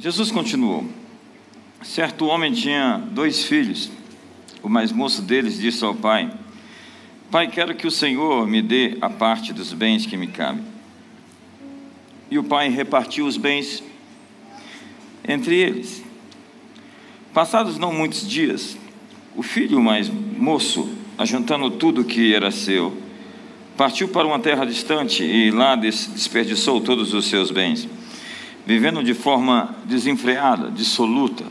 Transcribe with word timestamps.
Jesus 0.00 0.30
continuou: 0.30 0.86
Certo 1.82 2.24
homem 2.24 2.54
tinha 2.54 2.96
dois 3.12 3.44
filhos. 3.44 3.90
O 4.62 4.68
mais 4.68 4.90
moço 4.90 5.20
deles 5.20 5.58
disse 5.58 5.84
ao 5.84 5.94
pai: 5.94 6.32
Pai, 7.30 7.48
quero 7.48 7.74
que 7.74 7.86
o 7.86 7.90
Senhor 7.90 8.46
me 8.46 8.62
dê 8.62 8.96
a 9.02 9.10
parte 9.10 9.52
dos 9.52 9.74
bens 9.74 10.06
que 10.06 10.16
me 10.16 10.26
cabe. 10.26 10.62
E 12.30 12.38
o 12.38 12.44
pai 12.44 12.70
repartiu 12.70 13.26
os 13.26 13.36
bens 13.36 13.82
entre 15.28 15.54
eles. 15.56 16.02
Passados 17.34 17.76
não 17.76 17.92
muitos 17.92 18.26
dias, 18.26 18.78
o 19.36 19.42
filho 19.42 19.82
mais 19.82 20.08
moço, 20.08 20.88
ajuntando 21.18 21.72
tudo 21.72 22.04
que 22.04 22.34
era 22.34 22.50
seu, 22.50 22.96
partiu 23.76 24.08
para 24.08 24.26
uma 24.26 24.38
terra 24.38 24.64
distante 24.64 25.22
e 25.22 25.50
lá 25.50 25.76
desperdiçou 25.76 26.80
todos 26.80 27.12
os 27.12 27.26
seus 27.26 27.50
bens, 27.50 27.86
vivendo 28.66 29.02
de 29.02 29.14
forma 29.14 29.76
desenfreada, 29.84 30.70
dissoluta. 30.70 31.44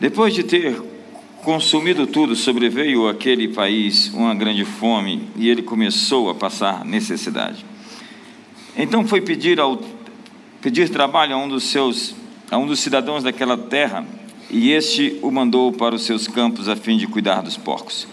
Depois 0.00 0.34
de 0.34 0.42
ter 0.42 0.80
consumido 1.42 2.06
tudo, 2.06 2.34
sobreveio 2.34 3.08
àquele 3.08 3.48
país 3.48 4.12
uma 4.14 4.34
grande 4.34 4.64
fome 4.64 5.28
e 5.36 5.48
ele 5.48 5.62
começou 5.62 6.30
a 6.30 6.34
passar 6.34 6.84
necessidade. 6.84 7.64
Então 8.76 9.06
foi 9.06 9.20
pedir, 9.20 9.60
ao, 9.60 9.80
pedir 10.60 10.88
trabalho 10.88 11.34
a 11.34 11.38
um 11.38 11.48
dos 11.48 11.64
seus 11.64 12.14
a 12.50 12.58
um 12.58 12.66
dos 12.66 12.80
cidadãos 12.80 13.22
daquela 13.22 13.56
terra, 13.56 14.06
e 14.50 14.70
este 14.70 15.18
o 15.22 15.30
mandou 15.30 15.72
para 15.72 15.94
os 15.94 16.04
seus 16.04 16.28
campos 16.28 16.68
a 16.68 16.76
fim 16.76 16.96
de 16.96 17.06
cuidar 17.06 17.42
dos 17.42 17.56
porcos. 17.56 18.06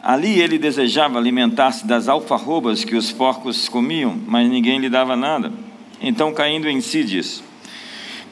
Ali 0.00 0.40
ele 0.40 0.58
desejava 0.58 1.18
alimentar-se 1.18 1.86
das 1.86 2.08
alfarrobas 2.08 2.84
que 2.84 2.94
os 2.94 3.10
porcos 3.10 3.68
comiam, 3.68 4.16
mas 4.26 4.48
ninguém 4.48 4.78
lhe 4.78 4.88
dava 4.88 5.16
nada. 5.16 5.52
Então, 6.00 6.32
caindo 6.32 6.68
em 6.68 6.80
si, 6.80 7.04
disse: 7.04 7.42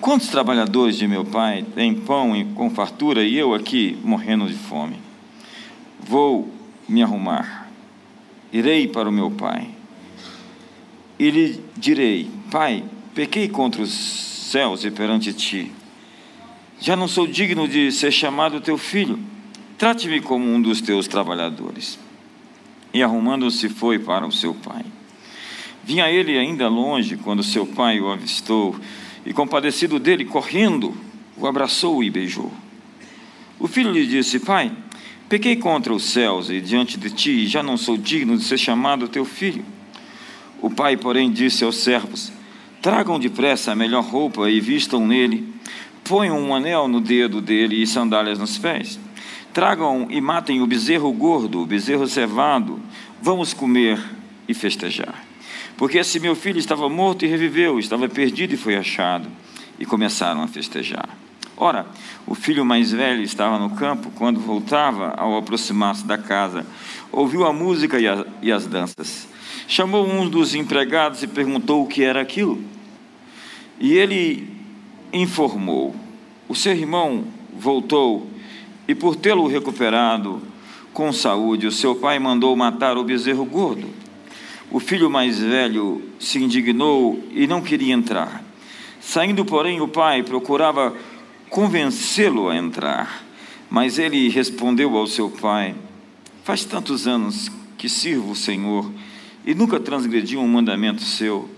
Quantos 0.01 0.29
trabalhadores 0.29 0.97
de 0.97 1.07
meu 1.07 1.25
pai 1.25 1.65
têm 1.75 1.95
pão 1.95 2.33
com 2.55 2.71
fartura 2.71 3.23
e 3.23 3.37
eu 3.37 3.55
aqui 3.55 3.99
morrendo 4.05 4.47
de 4.47 4.55
fome? 4.55 4.97
Vou 6.01 6.53
me 6.89 7.03
arrumar, 7.03 7.69
irei 8.53 8.87
para 8.87 9.09
o 9.09 9.13
meu 9.13 9.31
pai 9.31 9.77
e 11.19 11.31
lhe 11.31 11.61
direi: 11.77 12.31
Pai, 12.51 12.85
pequei 13.15 13.49
contra 13.49 13.83
os 13.83 13.91
céus 13.93 14.85
e 14.85 14.91
perante 14.91 15.33
ti. 15.33 15.73
Já 16.79 16.95
não 16.95 17.09
sou 17.09 17.27
digno 17.27 17.67
de 17.67 17.91
ser 17.91 18.13
chamado 18.13 18.61
teu 18.61 18.77
filho. 18.77 19.19
Trate-me 19.79 20.21
como 20.21 20.47
um 20.47 20.61
dos 20.61 20.81
teus 20.81 21.07
trabalhadores. 21.07 21.99
E 22.93 23.03
arrumando-se 23.03 23.69
foi 23.69 23.99
para 23.99 24.27
o 24.27 24.33
seu 24.33 24.55
pai. 24.55 24.85
Vinha 25.87 26.11
ele 26.11 26.37
ainda 26.37 26.67
longe 26.67 27.17
quando 27.17 27.45
seu 27.45 27.65
pai 27.65 28.01
o 28.01 28.11
avistou, 28.11 28.75
e 29.25 29.33
compadecido 29.33 30.01
dele, 30.01 30.25
correndo, 30.25 30.97
o 31.37 31.47
abraçou 31.47 32.03
e 32.03 32.11
beijou. 32.11 32.53
O 33.57 33.69
filho 33.69 33.93
lhe 33.93 34.05
disse: 34.05 34.41
Pai, 34.41 34.73
pequei 35.29 35.55
contra 35.55 35.95
os 35.95 36.03
céus 36.03 36.51
e 36.51 36.61
diante 36.61 36.99
de 36.99 37.09
ti, 37.09 37.31
e 37.31 37.47
já 37.47 37.63
não 37.63 37.77
sou 37.77 37.97
digno 37.97 38.37
de 38.37 38.43
ser 38.43 38.59
chamado 38.59 39.07
teu 39.07 39.25
filho. 39.25 39.65
O 40.61 40.69
pai, 40.69 40.97
porém, 40.97 41.31
disse 41.31 41.63
aos 41.63 41.77
servos: 41.77 42.33
Tragam 42.83 43.17
depressa 43.17 43.71
a 43.71 43.77
melhor 43.77 44.03
roupa 44.03 44.51
e 44.51 44.59
vistam 44.61 45.07
nele, 45.07 45.47
ponham 46.03 46.37
um 46.37 46.53
anel 46.53 46.89
no 46.89 47.01
dedo 47.01 47.41
dele 47.41 47.81
e 47.81 47.87
sandálias 47.87 48.41
nos 48.41 48.59
pés. 48.59 48.99
Tragam 49.53 50.09
e 50.11 50.21
matem 50.21 50.61
o 50.61 50.67
bezerro 50.67 51.13
gordo, 51.13 51.63
o 51.63 51.67
bezerro 51.67 52.09
cevado. 52.09 52.81
Vamos 53.23 53.55
comer 53.55 54.03
e 54.49 54.53
festejar. 54.53 55.26
Porque 55.77 55.99
esse 55.99 56.19
meu 56.19 56.35
filho 56.35 56.59
estava 56.59 56.89
morto 56.89 57.25
e 57.25 57.29
reviveu, 57.29 57.79
estava 57.79 58.09
perdido 58.09 58.55
e 58.55 58.57
foi 58.57 58.77
achado. 58.77 59.29
E 59.79 59.85
começaram 59.85 60.43
a 60.43 60.49
festejar. 60.49 61.09
Ora, 61.57 61.87
o 62.27 62.35
filho 62.35 62.65
mais 62.65 62.93
velho 62.93 63.23
estava 63.23 63.59
no 63.59 63.71
campo, 63.71 64.11
quando 64.15 64.39
voltava, 64.41 65.15
ao 65.17 65.37
aproximar-se 65.37 66.05
da 66.05 66.19
casa, 66.19 66.67
ouviu 67.11 67.47
a 67.47 67.53
música 67.53 67.99
e, 67.99 68.07
a, 68.07 68.27
e 68.43 68.53
as 68.53 68.67
danças. 68.67 69.27
Chamou 69.67 70.07
um 70.07 70.29
dos 70.29 70.55
empregados 70.55 71.23
e 71.23 71.27
perguntou 71.27 71.83
o 71.83 71.87
que 71.87 72.03
era 72.03 72.21
aquilo. 72.21 72.63
E 73.81 73.95
ele 73.95 74.51
informou. 75.13 75.95
O 76.49 76.55
seu 76.55 76.73
irmão 76.73 77.25
voltou 77.59 78.31
e, 78.87 78.95
por 78.95 79.17
tê-lo 79.17 79.47
recuperado 79.47 80.43
com 80.93 81.13
saúde, 81.13 81.67
o 81.67 81.73
seu 81.73 81.95
pai 81.95 82.19
mandou 82.19 82.55
matar 82.55 82.97
o 82.97 83.05
bezerro 83.05 83.45
gordo. 83.45 84.06
O 84.71 84.81
filho 84.81 85.09
mais 85.09 85.39
velho 85.39 86.03
se 86.19 86.43
indignou 86.43 87.23
e 87.31 87.47
não 87.47 87.63
queria 87.63 87.95
entrar. 87.95 88.45
Saindo, 89.01 89.45
porém, 89.45 89.81
o 89.81 89.87
pai 89.87 90.23
procurava 90.23 90.95
convencê-lo 91.49 92.49
a 92.49 92.57
entrar. 92.57 93.25
Mas 93.71 93.99
ele 93.99 94.29
respondeu 94.29 94.97
ao 94.97 95.07
seu 95.07 95.31
pai: 95.31 95.75
Faz 96.43 96.65
tantos 96.65 97.07
anos 97.07 97.51
que 97.79 97.89
sirvo 97.89 98.33
o 98.33 98.37
Senhor 98.37 98.91
e 99.45 99.55
nunca 99.55 99.79
transgredi 99.79 100.37
um 100.37 100.47
mandamento 100.49 101.03
seu. 101.03 101.49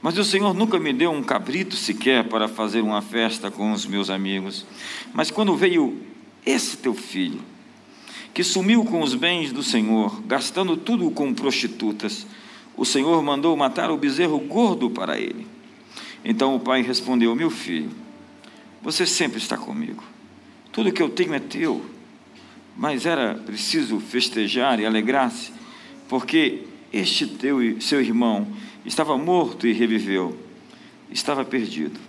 Mas 0.00 0.18
o 0.18 0.24
Senhor 0.24 0.52
nunca 0.54 0.78
me 0.78 0.92
deu 0.92 1.10
um 1.10 1.22
cabrito 1.22 1.76
sequer 1.76 2.24
para 2.28 2.46
fazer 2.46 2.82
uma 2.82 3.00
festa 3.00 3.50
com 3.50 3.72
os 3.72 3.86
meus 3.86 4.10
amigos. 4.10 4.66
Mas 5.12 5.30
quando 5.30 5.56
veio 5.56 5.98
esse 6.44 6.76
teu 6.76 6.94
filho, 6.94 7.40
que 8.34 8.44
sumiu 8.44 8.84
com 8.84 9.00
os 9.00 9.14
bens 9.14 9.50
do 9.50 9.62
Senhor, 9.62 10.20
gastando 10.26 10.76
tudo 10.76 11.10
com 11.10 11.32
prostitutas, 11.32 12.26
o 12.76 12.84
Senhor 12.84 13.22
mandou 13.22 13.56
matar 13.56 13.90
o 13.90 13.96
bezerro 13.96 14.38
gordo 14.38 14.90
para 14.90 15.18
ele. 15.18 15.46
Então 16.24 16.54
o 16.54 16.60
pai 16.60 16.82
respondeu: 16.82 17.34
Meu 17.34 17.50
filho, 17.50 17.90
você 18.82 19.06
sempre 19.06 19.38
está 19.38 19.56
comigo. 19.56 20.02
Tudo 20.72 20.92
que 20.92 21.02
eu 21.02 21.08
tenho 21.08 21.34
é 21.34 21.38
teu. 21.38 21.84
Mas 22.76 23.06
era 23.06 23.34
preciso 23.34 24.00
festejar 24.00 24.80
e 24.80 24.86
alegrar-se, 24.86 25.52
porque 26.08 26.64
este 26.92 27.26
teu 27.26 27.80
seu 27.80 28.00
irmão 28.00 28.48
estava 28.84 29.16
morto 29.16 29.66
e 29.66 29.72
reviveu, 29.72 30.36
estava 31.10 31.44
perdido 31.44 32.00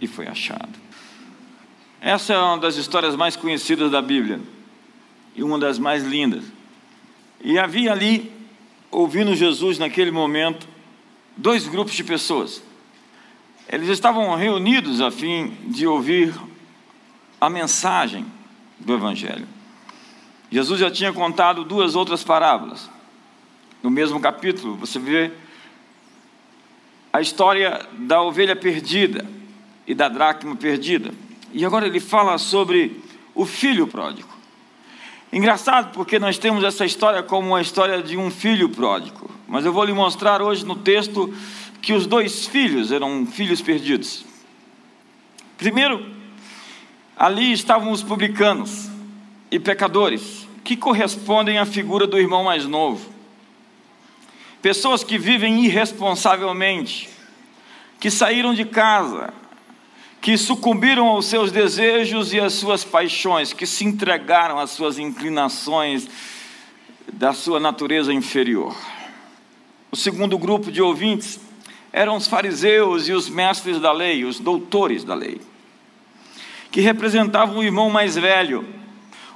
e 0.00 0.08
foi 0.08 0.26
achado. 0.26 0.82
Essa 2.00 2.34
é 2.34 2.38
uma 2.38 2.58
das 2.58 2.76
histórias 2.76 3.14
mais 3.14 3.36
conhecidas 3.36 3.92
da 3.92 4.02
Bíblia 4.02 4.40
e 5.36 5.42
uma 5.44 5.56
das 5.56 5.78
mais 5.78 6.02
lindas. 6.02 6.42
E 7.44 7.58
havia 7.58 7.92
ali, 7.92 8.30
ouvindo 8.92 9.34
Jesus 9.34 9.78
naquele 9.78 10.12
momento, 10.12 10.68
dois 11.36 11.66
grupos 11.66 11.94
de 11.94 12.04
pessoas. 12.04 12.62
Eles 13.68 13.88
estavam 13.88 14.36
reunidos 14.36 15.00
a 15.00 15.10
fim 15.10 15.56
de 15.66 15.86
ouvir 15.86 16.32
a 17.40 17.50
mensagem 17.50 18.24
do 18.78 18.94
Evangelho. 18.94 19.48
Jesus 20.50 20.78
já 20.78 20.90
tinha 20.90 21.12
contado 21.12 21.64
duas 21.64 21.96
outras 21.96 22.22
parábolas 22.22 22.88
no 23.82 23.90
mesmo 23.90 24.20
capítulo, 24.20 24.76
você 24.76 24.98
vê 24.98 25.32
a 27.12 27.20
história 27.20 27.84
da 27.98 28.22
ovelha 28.22 28.54
perdida 28.54 29.26
e 29.86 29.94
da 29.94 30.08
dracma 30.08 30.54
perdida. 30.54 31.12
E 31.52 31.64
agora 31.64 31.86
ele 31.86 32.00
fala 32.00 32.38
sobre 32.38 33.02
o 33.34 33.44
filho 33.44 33.86
pródigo. 33.86 34.28
Engraçado 35.32 35.92
porque 35.92 36.18
nós 36.18 36.36
temos 36.36 36.62
essa 36.62 36.84
história 36.84 37.22
como 37.22 37.48
uma 37.48 37.62
história 37.62 38.02
de 38.02 38.16
um 38.16 38.30
filho 38.30 38.68
pródigo. 38.68 39.30
Mas 39.48 39.64
eu 39.64 39.72
vou 39.72 39.84
lhe 39.84 39.92
mostrar 39.92 40.42
hoje 40.42 40.64
no 40.64 40.76
texto 40.76 41.32
que 41.80 41.92
os 41.92 42.06
dois 42.06 42.46
filhos 42.46 42.92
eram 42.92 43.26
filhos 43.26 43.62
perdidos. 43.62 44.24
Primeiro, 45.56 46.06
ali 47.16 47.52
estavam 47.52 47.90
os 47.90 48.02
publicanos 48.02 48.88
e 49.50 49.58
pecadores, 49.58 50.46
que 50.62 50.76
correspondem 50.76 51.58
à 51.58 51.66
figura 51.66 52.06
do 52.06 52.18
irmão 52.18 52.44
mais 52.44 52.66
novo 52.66 53.12
pessoas 54.62 55.02
que 55.02 55.18
vivem 55.18 55.64
irresponsavelmente, 55.64 57.10
que 57.98 58.08
saíram 58.10 58.54
de 58.54 58.64
casa, 58.64 59.34
que 60.22 60.38
sucumbiram 60.38 61.08
aos 61.08 61.26
seus 61.26 61.50
desejos 61.50 62.32
e 62.32 62.38
às 62.38 62.52
suas 62.52 62.84
paixões, 62.84 63.52
que 63.52 63.66
se 63.66 63.84
entregaram 63.84 64.56
às 64.56 64.70
suas 64.70 64.96
inclinações 64.96 66.08
da 67.12 67.32
sua 67.32 67.58
natureza 67.58 68.12
inferior. 68.14 68.72
O 69.90 69.96
segundo 69.96 70.38
grupo 70.38 70.70
de 70.70 70.80
ouvintes 70.80 71.40
eram 71.92 72.16
os 72.16 72.28
fariseus 72.28 73.08
e 73.08 73.12
os 73.12 73.28
mestres 73.28 73.80
da 73.80 73.90
lei, 73.90 74.24
os 74.24 74.38
doutores 74.38 75.02
da 75.02 75.12
lei, 75.12 75.40
que 76.70 76.80
representavam 76.80 77.58
o 77.58 77.64
irmão 77.64 77.90
mais 77.90 78.14
velho, 78.14 78.64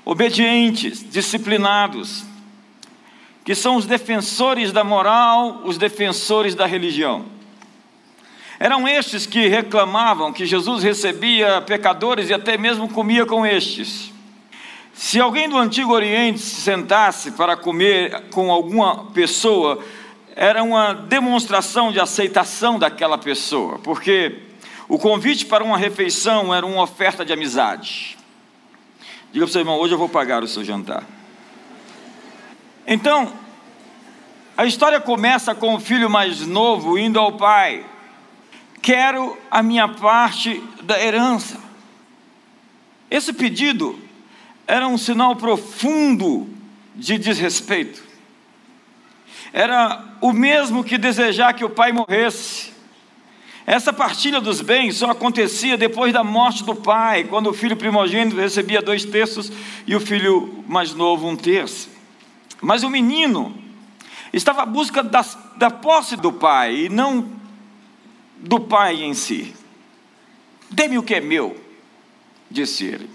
obedientes, 0.05 1.05
disciplinados, 1.11 2.25
que 3.45 3.57
são 3.57 3.75
os 3.75 3.87
defensores 3.87 4.71
da 4.71 4.85
moral, 4.85 5.63
os 5.65 5.77
defensores 5.77 6.55
da 6.55 6.65
religião. 6.65 7.36
Eram 8.59 8.89
estes 8.89 9.27
que 9.27 9.49
reclamavam 9.49 10.33
que 10.33 10.47
Jesus 10.47 10.83
recebia 10.83 11.61
pecadores 11.61 12.31
e 12.31 12.35
até 12.35 12.57
mesmo 12.57 12.89
comia 12.89 13.27
com 13.27 13.45
estes. 13.45 14.13
Se 14.95 15.21
alguém 15.21 15.49
do 15.49 15.59
Antigo 15.59 15.93
Oriente 15.93 16.39
se 16.39 16.63
sentasse 16.63 17.33
para 17.33 17.57
comer 17.57 18.29
com 18.31 18.51
alguma 18.51 19.07
pessoa, 19.13 19.85
era 20.35 20.63
uma 20.63 20.95
demonstração 20.95 21.93
de 21.93 22.01
aceitação 22.01 22.79
daquela 22.79 23.19
pessoa, 23.19 23.79
porque 23.79 24.47
O 24.89 24.99
convite 24.99 25.47
para 25.47 25.65
uma 25.65 25.77
refeição 25.77 26.55
era 26.55 26.65
uma 26.65 26.83
oferta 26.83 27.25
de 27.25 27.33
amizade. 27.33 28.17
Diga 29.33 29.45
para 29.45 29.51
o 29.51 29.53
seu 29.53 29.61
irmão: 29.61 29.79
hoje 29.79 29.95
eu 29.95 29.99
vou 29.99 30.09
pagar 30.09 30.43
o 30.43 30.49
seu 30.49 30.65
jantar. 30.65 31.03
Então, 32.87 33.33
a 34.57 34.65
história 34.65 35.01
começa 35.01 35.55
com 35.55 35.75
o 35.75 35.81
filho 35.81 36.09
mais 36.09 36.47
novo 36.47 36.97
indo 36.97 37.19
ao 37.19 37.33
pai: 37.33 37.85
Quero 38.87 39.37
a 39.51 39.65
minha 39.65 39.89
parte 39.89 40.63
da 40.85 40.97
herança. 40.97 41.59
Esse 43.11 43.33
pedido 43.33 43.99
era 44.65 44.87
um 44.87 44.97
sinal 44.97 45.35
profundo 45.35 46.49
de 46.95 47.19
desrespeito. 47.19 48.01
Era 49.53 50.05
o 50.21 50.33
mesmo 50.33 50.85
que 50.85 50.97
desejar 50.97 51.53
que 51.55 51.65
o 51.65 51.71
pai 51.71 51.91
morresse. 51.91 52.73
Essa 53.67 53.93
partilha 53.93 54.41
dos 54.41 54.61
bens 54.61 54.99
só 54.99 55.11
acontecia 55.11 55.77
depois 55.77 56.13
da 56.13 56.23
morte 56.23 56.63
do 56.63 56.77
pai, 56.77 57.25
quando 57.25 57.51
o 57.51 57.53
filho 57.53 57.77
primogênito 57.77 58.37
recebia 58.37 58.81
dois 58.81 59.05
terços 59.05 59.51
e 59.85 59.97
o 59.97 60.01
filho 60.01 60.65
mais 60.69 60.95
novo 60.95 61.27
um 61.27 61.35
terço. 61.35 61.89
Mas 62.63 62.85
o 62.85 62.89
menino 62.89 63.53
estava 64.33 64.63
à 64.63 64.67
busca 64.67 65.03
da, 65.03 65.73
posse 65.73 66.15
do 66.15 66.33
pai 66.33 66.85
e 66.85 66.89
não 66.89 67.35
do 68.37 68.61
pai 68.61 69.03
em 69.03 69.15
si. 69.15 69.55
Dê-me 70.71 70.99
o 70.99 71.03
que 71.03 71.15
é 71.15 71.21
meu, 71.21 71.59
disse 72.51 72.85
ele. 72.85 73.11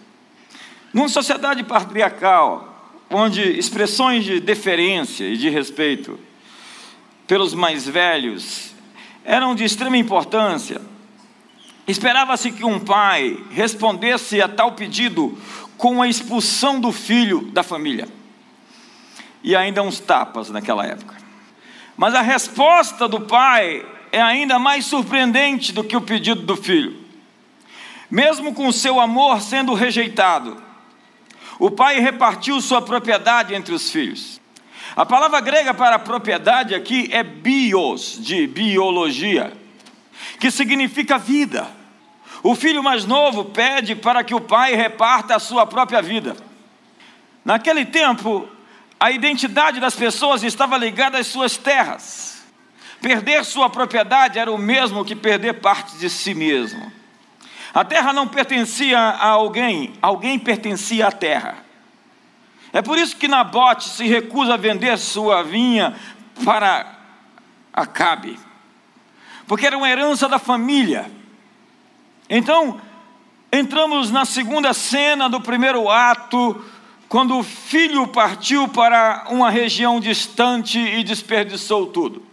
Numa 0.93 1.09
sociedade 1.09 1.63
patriarcal, 1.63 2.97
onde 3.09 3.41
expressões 3.41 4.23
de 4.23 4.39
deferência 4.39 5.25
e 5.25 5.37
de 5.37 5.49
respeito 5.49 6.19
pelos 7.27 7.53
mais 7.53 7.87
velhos 7.87 8.71
eram 9.23 9.53
de 9.53 9.63
extrema 9.63 9.97
importância. 9.97 10.81
Esperava-se 11.87 12.51
que 12.51 12.63
um 12.63 12.79
pai 12.79 13.37
respondesse 13.51 14.41
a 14.41 14.47
tal 14.47 14.73
pedido 14.73 15.37
com 15.77 16.01
a 16.01 16.07
expulsão 16.07 16.79
do 16.79 16.91
filho 16.91 17.41
da 17.51 17.63
família. 17.63 18.07
E 19.43 19.55
ainda 19.55 19.81
uns 19.81 19.99
tapas 19.99 20.49
naquela 20.49 20.85
época. 20.85 21.15
Mas 21.97 22.13
a 22.15 22.21
resposta 22.21 23.07
do 23.07 23.21
pai 23.21 23.85
é 24.11 24.21
ainda 24.21 24.59
mais 24.59 24.85
surpreendente 24.85 25.71
do 25.71 25.83
que 25.83 25.95
o 25.95 26.01
pedido 26.01 26.41
do 26.41 26.55
filho. 26.55 26.99
Mesmo 28.09 28.53
com 28.53 28.71
seu 28.71 28.99
amor 28.99 29.41
sendo 29.41 29.73
rejeitado, 29.73 30.61
o 31.57 31.71
pai 31.71 31.99
repartiu 31.99 32.59
sua 32.59 32.81
propriedade 32.81 33.53
entre 33.53 33.73
os 33.73 33.89
filhos. 33.89 34.41
A 34.95 35.05
palavra 35.05 35.39
grega 35.39 35.73
para 35.73 35.97
propriedade 35.97 36.75
aqui 36.75 37.07
é 37.11 37.23
bios, 37.23 38.17
de 38.19 38.45
biologia, 38.47 39.53
que 40.39 40.51
significa 40.51 41.17
vida. 41.17 41.65
O 42.43 42.55
filho 42.55 42.83
mais 42.83 43.05
novo 43.05 43.45
pede 43.45 43.95
para 43.95 44.23
que 44.23 44.35
o 44.35 44.41
pai 44.41 44.75
reparta 44.75 45.35
a 45.35 45.39
sua 45.39 45.65
própria 45.65 46.01
vida. 46.01 46.35
Naquele 47.45 47.85
tempo, 47.85 48.49
a 48.99 49.11
identidade 49.11 49.79
das 49.79 49.95
pessoas 49.95 50.43
estava 50.43 50.77
ligada 50.77 51.17
às 51.17 51.27
suas 51.27 51.55
terras. 51.55 52.40
Perder 53.01 53.43
sua 53.43 53.67
propriedade 53.67 54.37
era 54.37 54.51
o 54.51 54.59
mesmo 54.59 55.03
que 55.03 55.15
perder 55.15 55.53
parte 55.55 55.97
de 55.97 56.07
si 56.07 56.35
mesmo. 56.35 56.91
A 57.73 57.83
terra 57.83 58.13
não 58.13 58.27
pertencia 58.27 58.99
a 58.99 59.29
alguém, 59.29 59.93
alguém 60.01 60.37
pertencia 60.37 61.07
à 61.07 61.11
terra. 61.11 61.65
É 62.71 62.81
por 62.81 62.97
isso 62.97 63.17
que 63.17 63.27
Nabote 63.27 63.89
se 63.89 64.05
recusa 64.05 64.53
a 64.53 64.57
vender 64.57 64.97
sua 64.97 65.41
vinha 65.41 65.95
para 66.45 66.99
Acabe, 67.73 68.37
porque 69.47 69.65
era 69.65 69.77
uma 69.77 69.89
herança 69.89 70.27
da 70.27 70.37
família. 70.37 71.09
Então, 72.29 72.79
entramos 73.51 74.11
na 74.11 74.25
segunda 74.25 74.73
cena 74.73 75.27
do 75.29 75.41
primeiro 75.41 75.89
ato, 75.89 76.63
quando 77.09 77.37
o 77.37 77.43
filho 77.43 78.07
partiu 78.07 78.67
para 78.67 79.25
uma 79.29 79.49
região 79.49 79.99
distante 79.99 80.77
e 80.77 81.03
desperdiçou 81.03 81.87
tudo. 81.87 82.30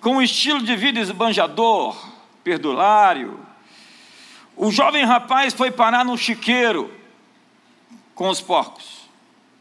Com 0.00 0.16
um 0.16 0.22
estilo 0.22 0.62
de 0.62 0.76
vida 0.76 1.00
esbanjador, 1.00 1.96
perdulário, 2.44 3.44
o 4.56 4.70
jovem 4.70 5.04
rapaz 5.04 5.52
foi 5.54 5.70
parar 5.70 6.04
no 6.04 6.16
chiqueiro 6.16 6.92
com 8.14 8.28
os 8.28 8.40
porcos 8.40 9.08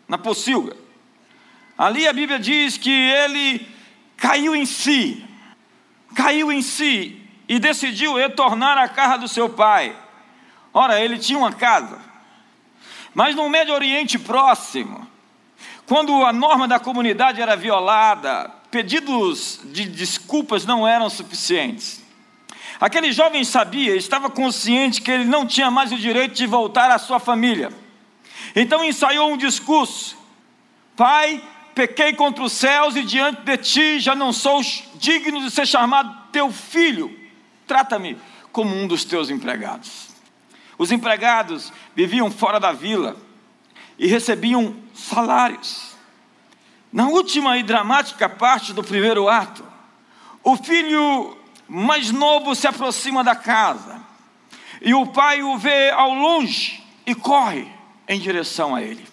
na 0.07 0.18
pocilga. 0.18 0.75
Ali 1.78 2.07
a 2.07 2.13
Bíblia 2.13 2.39
diz 2.39 2.78
que 2.78 2.89
ele 2.89 3.68
caiu 4.16 4.56
em 4.56 4.66
si, 4.66 5.24
caiu 6.16 6.51
em 6.51 6.62
si 6.62 7.22
e 7.48 7.60
decidiu 7.60 8.16
retornar 8.16 8.78
à 8.78 8.88
casa 8.88 9.18
do 9.18 9.28
seu 9.28 9.50
pai. 9.50 9.95
Ora, 10.74 11.00
ele 11.00 11.18
tinha 11.18 11.38
uma 11.38 11.51
casa, 11.51 12.00
mas 13.13 13.36
no 13.36 13.50
Médio 13.50 13.74
Oriente 13.74 14.18
próximo, 14.18 15.07
quando 15.88 16.25
a 16.25 16.34
norma 16.34 16.68
da 16.68 16.80
comunidade 16.80 17.42
era 17.42 17.56
violada, 17.56 18.51
pedidos 18.69 19.59
de 19.65 19.85
desculpas 19.85 20.65
não 20.65 20.87
eram 20.87 21.09
suficientes. 21.09 22.01
Aquele 22.79 23.11
jovem 23.11 23.43
sabia, 23.43 23.95
estava 23.95 24.29
consciente 24.29 25.01
que 25.01 25.09
ele 25.09 25.25
não 25.25 25.45
tinha 25.45 25.71
mais 25.71 25.91
o 25.91 25.97
direito 25.97 26.35
de 26.35 26.45
voltar 26.45 26.91
à 26.91 26.99
sua 26.99 27.19
família. 27.19 27.71
Então 28.55 28.83
ensaiou 28.83 29.31
um 29.31 29.37
discurso: 29.37 30.17
Pai, 30.95 31.41
pequei 31.73 32.13
contra 32.13 32.43
os 32.43 32.53
céus 32.53 32.95
e 32.95 33.03
diante 33.03 33.41
de 33.41 33.57
ti 33.57 33.99
já 33.99 34.13
não 34.15 34.31
sou 34.31 34.61
digno 34.95 35.41
de 35.41 35.49
ser 35.49 35.65
chamado 35.65 36.15
teu 36.31 36.51
filho. 36.51 37.15
Trata-me 37.65 38.17
como 38.51 38.75
um 38.75 38.87
dos 38.87 39.03
teus 39.03 39.29
empregados. 39.29 40.09
Os 40.77 40.91
empregados 40.91 41.73
viviam 41.95 42.29
fora 42.29 42.59
da 42.59 42.71
vila 42.71 43.17
e 43.97 44.07
recebiam 44.07 44.75
salários. 44.93 45.87
Na 46.92 47.07
última 47.07 47.57
e 47.57 47.63
dramática 47.63 48.30
parte 48.30 48.74
do 48.74 48.84
primeiro 48.84 49.28
ato, 49.28 49.66
o 50.44 50.56
filho 50.56 51.38
mais 51.68 52.12
novo 52.12 52.56
se 52.56 52.68
aproxima 52.68 53.24
da 53.24 53.36
casa 53.36 54.01
e 54.81 54.94
o 54.94 55.07
pai 55.07 55.42
o 55.44 55.57
vê 55.57 55.89
ao 55.89 56.13
longe 56.13 56.84
e 57.06 57.13
corre 57.13 57.68
em 58.07 58.19
direção 58.19 58.74
a 58.75 58.81
ele. 58.81 59.06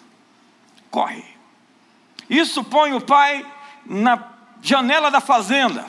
Corre. 0.89 1.23
Isso 2.29 2.63
põe 2.63 2.93
o 2.93 3.01
pai 3.01 3.45
na 3.85 4.31
janela 4.61 5.11
da 5.11 5.19
fazenda. 5.19 5.85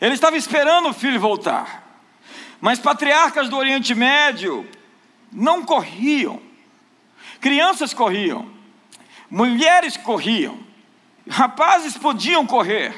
Ele 0.00 0.14
estava 0.14 0.36
esperando 0.36 0.88
o 0.88 0.92
filho 0.92 1.20
voltar. 1.20 1.86
Mas 2.60 2.78
patriarcas 2.78 3.48
do 3.48 3.56
Oriente 3.56 3.94
Médio 3.94 4.68
não 5.32 5.64
corriam. 5.64 6.42
Crianças 7.40 7.94
corriam. 7.94 8.50
Mulheres 9.30 9.96
corriam. 9.96 10.58
Rapazes 11.30 11.96
podiam 11.96 12.46
correr. 12.46 12.94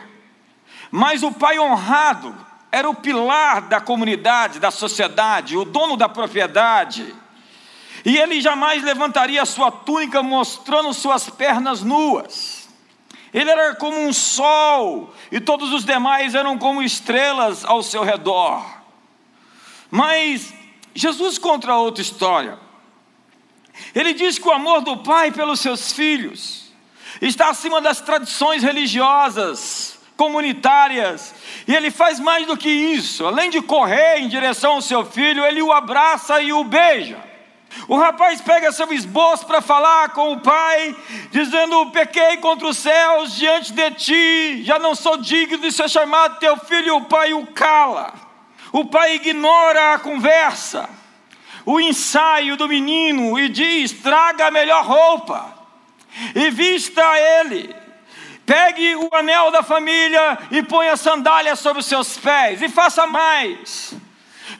Mas 0.90 1.22
o 1.22 1.30
pai 1.30 1.58
honrado 1.58 2.34
era 2.70 2.88
o 2.88 2.94
pilar 2.94 3.62
da 3.62 3.80
comunidade, 3.80 4.58
da 4.58 4.70
sociedade, 4.70 5.56
o 5.56 5.64
dono 5.64 5.96
da 5.96 6.08
propriedade 6.08 7.14
e 8.04 8.16
ele 8.16 8.40
jamais 8.40 8.82
levantaria 8.82 9.44
sua 9.44 9.70
túnica 9.70 10.22
mostrando 10.22 10.92
suas 10.92 11.30
pernas 11.30 11.82
nuas. 11.82 12.68
Ele 13.32 13.48
era 13.48 13.74
como 13.76 13.98
um 13.98 14.12
sol, 14.12 15.14
e 15.30 15.40
todos 15.40 15.72
os 15.72 15.84
demais 15.84 16.34
eram 16.34 16.58
como 16.58 16.82
estrelas 16.82 17.64
ao 17.64 17.82
seu 17.82 18.02
redor. 18.02 18.62
Mas 19.90 20.52
Jesus 20.94 21.38
conta 21.38 21.74
outra 21.74 22.02
história. 22.02 22.58
Ele 23.94 24.12
diz 24.12 24.38
que 24.38 24.48
o 24.48 24.52
amor 24.52 24.82
do 24.82 24.98
Pai 24.98 25.30
pelos 25.30 25.60
seus 25.60 25.92
filhos 25.92 26.61
está 27.20 27.50
acima 27.50 27.80
das 27.80 28.00
tradições 28.00 28.62
religiosas, 28.62 29.98
comunitárias, 30.16 31.34
e 31.66 31.74
ele 31.74 31.90
faz 31.90 32.20
mais 32.20 32.46
do 32.46 32.56
que 32.56 32.68
isso. 32.68 33.26
Além 33.26 33.50
de 33.50 33.60
correr 33.60 34.18
em 34.18 34.28
direção 34.28 34.74
ao 34.74 34.82
seu 34.82 35.04
filho, 35.04 35.44
ele 35.44 35.62
o 35.62 35.72
abraça 35.72 36.40
e 36.40 36.52
o 36.52 36.64
beija. 36.64 37.18
O 37.88 37.96
rapaz 37.96 38.40
pega 38.40 38.70
seu 38.70 38.92
esboço 38.92 39.46
para 39.46 39.62
falar 39.62 40.10
com 40.10 40.32
o 40.32 40.40
pai, 40.40 40.94
dizendo: 41.30 41.90
Pequei 41.90 42.36
contra 42.36 42.68
os 42.68 42.76
céus 42.76 43.34
diante 43.34 43.72
de 43.72 43.90
ti, 43.92 44.62
já 44.62 44.78
não 44.78 44.94
sou 44.94 45.16
digno 45.16 45.58
de 45.58 45.72
ser 45.72 45.88
chamado 45.88 46.38
teu 46.38 46.56
filho. 46.58 46.86
E 46.86 46.90
o 46.90 47.00
pai 47.02 47.32
o 47.32 47.46
cala. 47.46 48.12
O 48.72 48.84
pai 48.84 49.16
ignora 49.16 49.94
a 49.94 49.98
conversa, 49.98 50.88
o 51.66 51.80
ensaio 51.80 52.56
do 52.56 52.68
menino 52.68 53.38
e 53.38 53.48
diz: 53.48 53.92
Traga 53.92 54.46
a 54.46 54.50
melhor 54.50 54.84
roupa 54.84 55.61
e 56.34 56.50
vista 56.50 57.02
ele. 57.40 57.74
Pegue 58.44 58.96
o 58.96 59.08
anel 59.12 59.50
da 59.50 59.62
família 59.62 60.38
e 60.50 60.62
ponha 60.62 60.92
a 60.92 60.96
sandália 60.96 61.54
sobre 61.54 61.80
os 61.80 61.86
seus 61.86 62.18
pés, 62.18 62.60
e 62.60 62.68
faça 62.68 63.06
mais 63.06 63.94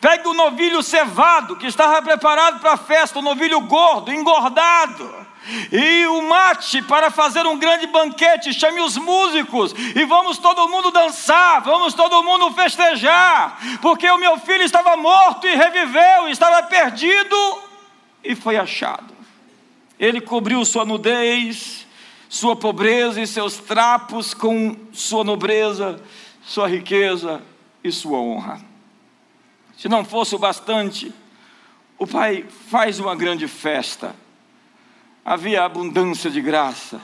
Pegue 0.03 0.27
o 0.27 0.35
novilho 0.35 0.83
cevado, 0.83 1.55
que 1.55 1.67
estava 1.67 2.03
preparado 2.03 2.59
para 2.59 2.73
a 2.73 2.77
festa, 2.77 3.21
o 3.21 3.23
novilho 3.23 3.61
gordo, 3.61 4.13
engordado. 4.13 5.27
E 5.71 6.07
o 6.07 6.23
mate 6.23 6.83
para 6.83 7.09
fazer 7.09 7.47
um 7.47 7.57
grande 7.57 7.87
banquete, 7.87 8.53
chame 8.53 8.81
os 8.81 8.97
músicos 8.97 9.73
e 9.73 10.05
vamos 10.05 10.39
todo 10.39 10.69
mundo 10.69 10.91
dançar, 10.91 11.61
vamos 11.63 11.95
todo 11.95 12.23
mundo 12.23 12.53
festejar, 12.53 13.59
porque 13.81 14.09
o 14.09 14.19
meu 14.19 14.39
filho 14.39 14.63
estava 14.63 14.97
morto 14.97 15.47
e 15.47 15.55
reviveu, 15.55 16.29
estava 16.29 16.63
perdido 16.65 17.37
e 18.25 18.37
foi 18.37 18.57
achado. 18.57 19.12
Ele 20.03 20.21
cobriu 20.21 20.65
sua 20.65 20.85
nudez, 20.85 21.87
sua 22.29 22.57
pobreza 22.57 23.21
e 23.21 23.27
seus 23.27 23.59
trapos 23.59 24.35
com 24.35 24.77
sua 24.93 25.23
nobreza, 25.23 26.03
sua 26.43 26.67
riqueza 26.67 27.41
e 27.85 27.93
sua 27.93 28.19
honra. 28.19 28.61
Se 29.79 29.89
não 29.89 30.05
fosse 30.05 30.35
o 30.35 30.41
bastante, 30.41 31.15
o 31.97 32.05
pai 32.05 32.45
faz 32.69 32.99
uma 32.99 33.15
grande 33.15 33.47
festa. 33.47 34.13
Havia 35.25 35.65
abundância 35.65 36.29
de 36.29 36.41
graça, 36.41 37.01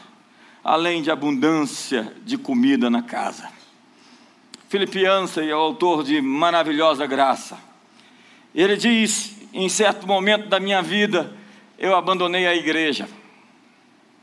além 0.64 1.00
de 1.00 1.08
abundância 1.08 2.12
de 2.24 2.36
comida 2.36 2.90
na 2.90 3.00
casa. 3.00 3.48
Filipe 4.68 5.06
Ansem 5.06 5.48
é 5.48 5.54
o 5.54 5.60
autor 5.60 6.02
de 6.02 6.20
Maravilhosa 6.20 7.06
Graça. 7.06 7.58
Ele 8.52 8.76
diz: 8.76 9.36
em 9.52 9.68
certo 9.68 10.04
momento 10.04 10.48
da 10.48 10.58
minha 10.58 10.82
vida, 10.82 11.37
eu 11.78 11.94
abandonei 11.94 12.46
a 12.46 12.54
igreja, 12.54 13.08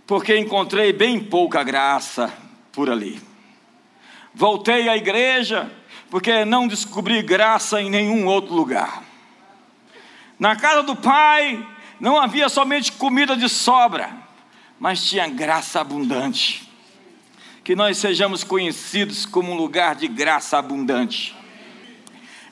porque 0.06 0.38
encontrei 0.38 0.92
bem 0.92 1.20
pouca 1.20 1.64
graça 1.64 2.32
por 2.72 2.90
ali. 2.90 3.22
Voltei 4.34 4.90
à 4.90 4.98
igreja 4.98 5.72
porque 6.10 6.44
não 6.44 6.68
descobri 6.68 7.22
graça 7.22 7.82
em 7.82 7.90
nenhum 7.90 8.26
outro 8.26 8.54
lugar. 8.54 9.04
Na 10.38 10.56
casa 10.56 10.84
do 10.84 10.96
Pai 10.96 11.66
não 12.00 12.20
havia 12.20 12.50
somente 12.50 12.92
comida 12.92 13.38
de 13.38 13.48
sobra, 13.48 14.12
mas 14.78 15.04
tinha 15.04 15.28
graça 15.28 15.80
abundante. 15.80 16.70
Que 17.64 17.76
nós 17.76 17.98
sejamos 17.98 18.44
conhecidos 18.44 19.26
como 19.26 19.54
um 19.54 19.56
lugar 19.56 19.96
de 19.96 20.08
graça 20.08 20.58
abundante. 20.58 21.36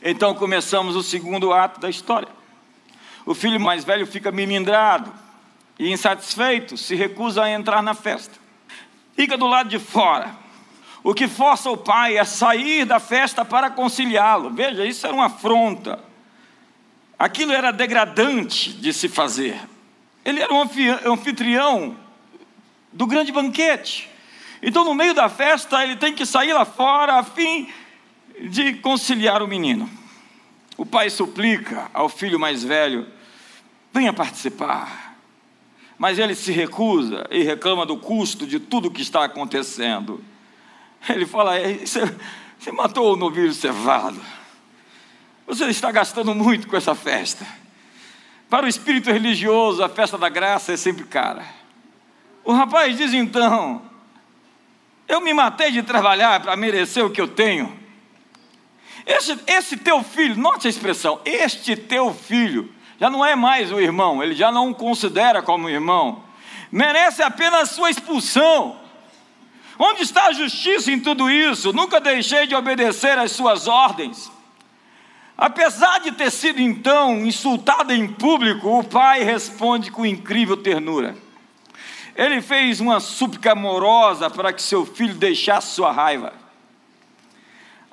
Então 0.01 0.33
começamos 0.33 0.95
o 0.95 1.03
segundo 1.03 1.53
ato 1.53 1.79
da 1.79 1.89
história. 1.89 2.42
O 3.25 3.33
filho 3.33 3.59
mais 3.59 3.83
velho 3.83 4.05
fica 4.05 4.31
milindrado 4.31 5.13
e 5.79 5.91
insatisfeito, 5.91 6.77
se 6.77 6.95
recusa 6.95 7.43
a 7.43 7.49
entrar 7.49 7.81
na 7.81 7.93
festa. 7.93 8.39
Fica 9.15 9.37
do 9.37 9.47
lado 9.47 9.69
de 9.69 9.79
fora, 9.79 10.35
o 11.03 11.13
que 11.13 11.27
força 11.27 11.69
o 11.69 11.77
pai 11.77 12.17
a 12.17 12.25
sair 12.25 12.85
da 12.85 12.99
festa 12.99 13.43
para 13.45 13.69
conciliá-lo. 13.69 14.49
Veja, 14.49 14.85
isso 14.85 15.05
era 15.05 15.15
uma 15.15 15.25
afronta. 15.25 15.99
Aquilo 17.17 17.53
era 17.53 17.71
degradante 17.71 18.73
de 18.73 18.91
se 18.91 19.07
fazer. 19.07 19.59
Ele 20.25 20.41
era 20.41 20.53
um 20.53 20.61
anfitrião 21.11 21.95
do 22.91 23.05
grande 23.05 23.31
banquete. 23.31 24.09
Então, 24.61 24.85
no 24.85 24.93
meio 24.93 25.13
da 25.13 25.27
festa, 25.27 25.83
ele 25.83 25.95
tem 25.95 26.13
que 26.13 26.25
sair 26.25 26.53
lá 26.53 26.63
fora 26.63 27.15
a 27.15 27.23
fim 27.23 27.69
de 28.49 28.75
conciliar 28.75 29.43
o 29.43 29.47
menino. 29.47 29.89
O 30.77 30.85
pai 30.85 31.09
suplica 31.09 31.89
ao 31.93 32.09
filho 32.09 32.39
mais 32.39 32.63
velho: 32.63 33.07
venha 33.91 34.13
participar. 34.13 35.15
Mas 35.97 36.17
ele 36.17 36.35
se 36.35 36.51
recusa 36.51 37.25
e 37.29 37.43
reclama 37.43 37.85
do 37.85 37.97
custo 37.97 38.47
de 38.47 38.59
tudo 38.59 38.87
o 38.87 38.91
que 38.91 39.01
está 39.01 39.23
acontecendo. 39.23 40.23
Ele 41.07 41.25
fala: 41.25 41.53
você, 41.79 42.01
você 42.57 42.71
matou 42.71 43.13
o 43.13 43.15
novilho 43.15 43.53
cevado. 43.53 44.19
Você 45.45 45.65
está 45.65 45.91
gastando 45.91 46.33
muito 46.33 46.67
com 46.67 46.77
essa 46.77 46.95
festa. 46.95 47.45
Para 48.49 48.65
o 48.65 48.69
espírito 48.69 49.11
religioso, 49.11 49.83
a 49.83 49.89
festa 49.89 50.17
da 50.17 50.29
graça 50.29 50.73
é 50.73 50.77
sempre 50.77 51.03
cara. 51.03 51.45
O 52.43 52.53
rapaz 52.53 52.97
diz 52.97 53.13
então: 53.13 53.81
Eu 55.07 55.21
me 55.21 55.33
matei 55.33 55.71
de 55.71 55.83
trabalhar 55.83 56.39
para 56.41 56.55
merecer 56.55 57.05
o 57.05 57.09
que 57.09 57.21
eu 57.21 57.27
tenho. 57.27 57.82
Esse, 59.05 59.37
esse 59.47 59.77
teu 59.77 60.01
filho, 60.03 60.37
note 60.37 60.67
a 60.67 60.69
expressão, 60.69 61.19
este 61.25 61.75
teu 61.75 62.13
filho, 62.13 62.73
já 62.99 63.09
não 63.09 63.25
é 63.25 63.35
mais 63.35 63.71
o 63.71 63.79
irmão, 63.79 64.23
ele 64.23 64.33
já 64.33 64.51
não 64.51 64.71
o 64.71 64.75
considera 64.75 65.41
como 65.41 65.69
irmão, 65.69 66.23
merece 66.71 67.21
apenas 67.21 67.71
sua 67.71 67.89
expulsão. 67.89 68.79
Onde 69.77 70.03
está 70.03 70.27
a 70.27 70.33
justiça 70.33 70.91
em 70.91 70.99
tudo 70.99 71.29
isso? 71.29 71.73
Nunca 71.73 71.99
deixei 71.99 72.47
de 72.47 72.55
obedecer 72.55 73.17
às 73.17 73.31
suas 73.31 73.67
ordens. 73.67 74.31
Apesar 75.37 75.99
de 75.99 76.11
ter 76.11 76.31
sido 76.31 76.61
então 76.61 77.25
insultado 77.25 77.91
em 77.91 78.07
público, 78.07 78.79
o 78.79 78.83
pai 78.83 79.23
responde 79.23 79.91
com 79.91 80.05
incrível 80.05 80.55
ternura. 80.55 81.17
Ele 82.15 82.41
fez 82.41 82.79
uma 82.79 82.99
súplica 82.99 83.53
amorosa 83.53 84.29
para 84.29 84.53
que 84.53 84.61
seu 84.61 84.85
filho 84.85 85.15
deixasse 85.15 85.73
sua 85.73 85.91
raiva. 85.91 86.42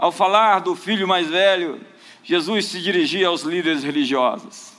Ao 0.00 0.10
falar 0.10 0.60
do 0.60 0.74
filho 0.74 1.06
mais 1.06 1.28
velho, 1.28 1.78
Jesus 2.24 2.64
se 2.64 2.80
dirigia 2.80 3.28
aos 3.28 3.42
líderes 3.42 3.84
religiosos. 3.84 4.72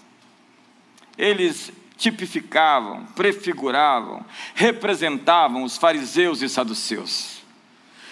Eles 1.16 1.72
tipificavam, 1.96 3.06
prefiguravam, 3.16 4.26
representavam 4.56 5.62
os 5.64 5.78
fariseus 5.78 6.42
e 6.42 6.50
saduceus. 6.50 7.44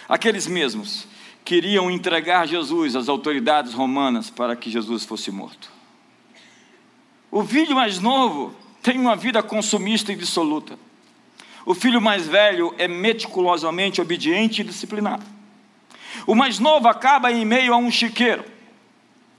Aqueles 0.08 0.46
mesmos 0.46 1.08
queriam 1.44 1.90
entregar 1.90 2.46
Jesus 2.46 2.94
às 2.94 3.08
autoridades 3.08 3.74
romanas 3.74 4.30
para 4.30 4.54
que 4.54 4.70
Jesus 4.70 5.04
fosse 5.04 5.32
morto. 5.32 5.68
O 7.28 7.44
filho 7.44 7.74
mais 7.74 7.98
novo 7.98 8.54
tem 8.80 9.00
uma 9.00 9.16
vida 9.16 9.42
consumista 9.42 10.12
e 10.12 10.16
dissoluta. 10.16 10.78
O 11.66 11.74
filho 11.74 12.00
mais 12.00 12.28
velho 12.28 12.72
é 12.78 12.86
meticulosamente 12.86 14.00
obediente 14.00 14.60
e 14.60 14.64
disciplinado. 14.64 15.39
O 16.26 16.34
mais 16.34 16.58
novo 16.58 16.88
acaba 16.88 17.32
em 17.32 17.44
meio 17.44 17.72
a 17.72 17.76
um 17.76 17.90
chiqueiro, 17.90 18.44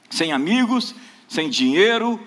sem 0.10 0.32
amigos, 0.32 0.96
sem 1.28 1.50
dinheiro, 1.50 2.20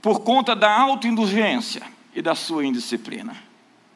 por 0.00 0.20
conta 0.20 0.54
da 0.54 0.70
autoindulgência 0.80 1.82
e 2.14 2.20
da 2.20 2.34
sua 2.34 2.64
indisciplina. 2.64 3.36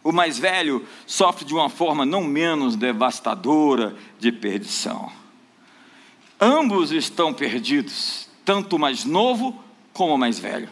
O 0.03 0.13
mais 0.13 0.39
velho 0.39 0.87
sofre 1.07 1.45
de 1.45 1.53
uma 1.53 1.69
forma 1.69 2.07
não 2.07 2.25
menos 2.25 2.77
devastadora 2.77 3.95
de 4.19 4.33
perdição. 4.33 5.13
Ambos 6.41 6.93
estão 6.93 7.35
perdidos, 7.35 8.29
tanto 8.45 8.77
o 8.77 8.79
mais 8.79 9.05
novo 9.05 9.63
como 9.93 10.15
o 10.15 10.19
mais 10.19 10.39
velho. 10.39 10.71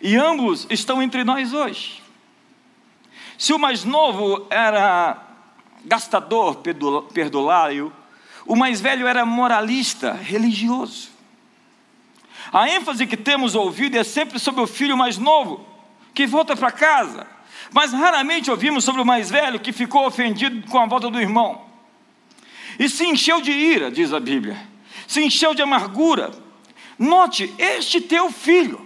E 0.00 0.16
ambos 0.16 0.66
estão 0.70 1.02
entre 1.02 1.22
nós 1.24 1.52
hoje. 1.52 2.02
Se 3.38 3.52
o 3.52 3.58
mais 3.58 3.84
novo 3.84 4.46
era 4.50 5.23
gastador 5.84 6.62
perdulário, 7.12 7.92
o 8.46 8.56
mais 8.56 8.80
velho 8.80 9.06
era 9.06 9.24
moralista 9.24 10.12
religioso. 10.12 11.08
A 12.52 12.68
ênfase 12.68 13.06
que 13.06 13.16
temos 13.16 13.54
ouvido 13.54 13.96
é 13.96 14.04
sempre 14.04 14.38
sobre 14.38 14.60
o 14.60 14.66
filho 14.66 14.96
mais 14.96 15.18
novo, 15.18 15.66
que 16.14 16.26
volta 16.26 16.54
para 16.54 16.70
casa, 16.70 17.26
mas 17.72 17.92
raramente 17.92 18.50
ouvimos 18.50 18.84
sobre 18.84 19.00
o 19.00 19.06
mais 19.06 19.30
velho 19.30 19.58
que 19.58 19.72
ficou 19.72 20.06
ofendido 20.06 20.68
com 20.68 20.78
a 20.78 20.86
volta 20.86 21.10
do 21.10 21.20
irmão. 21.20 21.62
E 22.78 22.88
se 22.88 23.04
encheu 23.04 23.40
de 23.40 23.50
ira, 23.50 23.90
diz 23.90 24.12
a 24.12 24.20
Bíblia, 24.20 24.56
se 25.06 25.22
encheu 25.22 25.54
de 25.54 25.62
amargura. 25.62 26.30
Note, 26.98 27.52
este 27.58 28.00
teu 28.00 28.30
filho, 28.30 28.83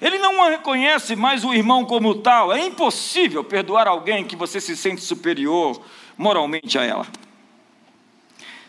ele 0.00 0.18
não 0.18 0.48
reconhece 0.48 1.16
mais 1.16 1.44
o 1.44 1.54
irmão 1.54 1.84
como 1.84 2.14
tal, 2.16 2.52
é 2.52 2.64
impossível 2.64 3.42
perdoar 3.42 3.88
alguém 3.88 4.24
que 4.24 4.36
você 4.36 4.60
se 4.60 4.76
sente 4.76 5.00
superior 5.00 5.80
moralmente 6.16 6.78
a 6.78 6.82
ela. 6.82 7.06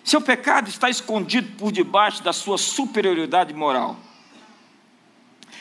Seu 0.04 0.22
pecado 0.22 0.70
está 0.70 0.90
escondido 0.90 1.58
por 1.58 1.72
debaixo 1.72 2.24
da 2.24 2.32
sua 2.32 2.58
superioridade 2.58 3.54
moral. 3.54 3.98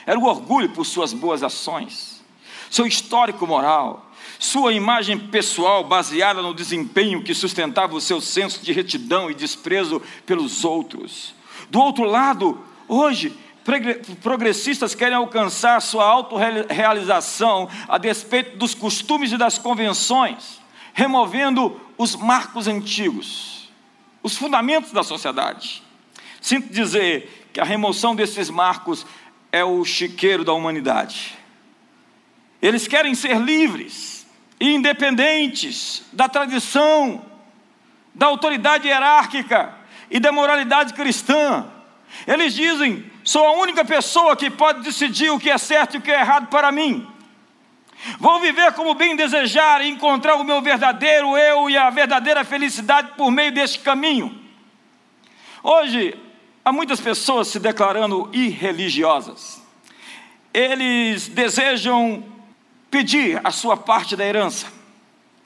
Era 0.07 0.19
o 0.19 0.25
orgulho 0.25 0.69
por 0.69 0.85
suas 0.85 1.13
boas 1.13 1.43
ações, 1.43 2.25
seu 2.71 2.87
histórico 2.87 3.45
moral, 3.45 4.09
sua 4.39 4.73
imagem 4.73 5.19
pessoal 5.19 5.83
baseada 5.83 6.43
no 6.43 6.55
desempenho 6.55 7.25
que 7.25 7.35
sustentava 7.35 7.97
o 7.97 8.01
seu 8.01 8.21
senso 8.21 8.63
de 8.63 8.73
retidão 8.73 9.29
e 9.31 9.35
desprezo 9.35 10.01
pelos 10.25 10.65
outros. 10.65 11.35
Do 11.71 11.81
outro 11.81 12.05
lado, 12.05 12.61
hoje, 12.87 13.37
progressistas 14.23 14.95
querem 14.95 15.17
alcançar 15.17 15.81
sua 15.81 16.05
autorrealização 16.05 17.69
a 17.89 17.99
despeito 17.99 18.57
dos 18.57 18.75
costumes 18.75 19.33
e 19.33 19.37
das 19.37 19.59
convenções, 19.59 20.61
removendo 20.95 21.81
os 21.99 22.15
marcos 22.15 22.67
antigos 22.69 23.57
os 24.27 24.37
fundamentos 24.37 24.91
da 24.91 25.05
sociedade. 25.05 25.85
Sinto 26.41 26.73
dizer 26.73 27.49
que 27.53 27.61
a 27.61 27.65
remoção 27.65 28.13
desses 28.13 28.51
marcos 28.51 29.07
é 29.53 29.65
o 29.65 29.85
chiqueiro 29.85 30.45
da 30.45 30.53
humanidade. 30.53 31.39
Eles 32.61 32.89
querem 32.89 33.15
ser 33.15 33.41
livres 33.41 34.27
e 34.59 34.75
independentes 34.75 36.03
da 36.13 36.29
tradição, 36.29 37.25
da 38.13 38.27
autoridade 38.27 38.89
hierárquica 38.89 39.73
e 40.11 40.19
da 40.19 40.33
moralidade 40.33 40.93
cristã. 40.93 41.65
Eles 42.27 42.53
dizem: 42.53 43.09
sou 43.27 43.45
a 43.45 43.53
única 43.53 43.85
pessoa 43.85 44.37
que 44.37 44.49
pode 44.49 44.83
decidir 44.83 45.31
o 45.31 45.39
que 45.39 45.51
é 45.51 45.59
certo 45.59 45.95
e 45.95 45.99
o 45.99 46.01
que 46.01 46.13
é 46.13 46.21
errado 46.21 46.47
para 46.47 46.71
mim. 46.71 47.07
Vou 48.21 48.41
viver 48.41 48.73
como 48.73 48.95
bem 48.95 49.17
desejar 49.17 49.83
e 49.83 49.89
encontrar 49.89 50.37
o 50.37 50.45
meu 50.45 50.63
verdadeiro 50.63 51.37
eu 51.37 51.69
e 51.69 51.77
a 51.77 51.91
verdadeira 51.91 52.45
felicidade 52.45 53.13
por 53.17 53.31
meio 53.31 53.51
deste 53.51 53.81
caminho. 53.81 54.41
Hoje, 55.63 56.15
há 56.65 56.71
muitas 56.71 57.01
pessoas 57.01 57.49
se 57.49 57.59
declarando 57.59 58.31
irreligiosas. 58.33 59.61
Eles 60.55 61.27
desejam 61.27 62.25
pedir 62.91 63.41
a 63.43 63.51
sua 63.51 63.77
parte 63.77 64.15
da 64.15 64.25
herança 64.25 64.69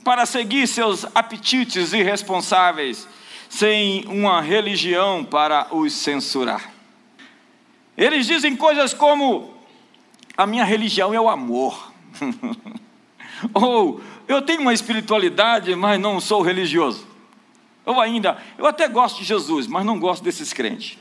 para 0.05 0.27
seguir 0.27 0.67
seus 0.67 1.07
apetites 1.15 1.95
irresponsáveis, 1.95 3.09
sem 3.49 4.05
uma 4.07 4.43
religião 4.43 5.25
para 5.25 5.67
os 5.75 5.95
censurar. 5.95 6.80
Eles 7.97 8.27
dizem 8.27 8.57
coisas 8.57 8.95
como: 8.95 9.55
a 10.37 10.47
minha 10.47 10.65
religião 10.65 11.13
é 11.13 11.21
o 11.21 11.29
amor. 11.29 11.93
Ou 13.55 14.01
eu 14.29 14.43
tenho 14.43 14.61
uma 14.61 14.75
espiritualidade, 14.75 15.75
mas 15.75 16.01
não 16.01 16.21
sou 16.21 16.43
religioso. 16.43 17.07
Ou 17.85 18.01
ainda, 18.01 18.39
eu 18.59 18.67
até 18.67 18.87
gosto 18.89 19.19
de 19.19 19.25
Jesus, 19.25 19.67
mas 19.67 19.85
não 19.85 19.99
gosto 19.99 20.23
desses 20.23 20.53
crentes. 20.53 20.99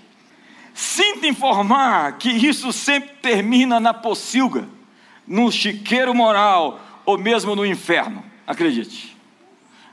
Sinto 0.74 1.26
informar 1.26 2.18
que 2.18 2.30
isso 2.30 2.72
sempre 2.72 3.12
termina 3.22 3.80
na 3.80 3.94
pocilga, 3.94 4.68
no 5.28 5.52
chiqueiro 5.52 6.14
moral 6.14 6.80
ou 7.06 7.18
mesmo 7.18 7.56
no 7.56 7.66
inferno, 7.66 8.24
acredite. 8.48 9.18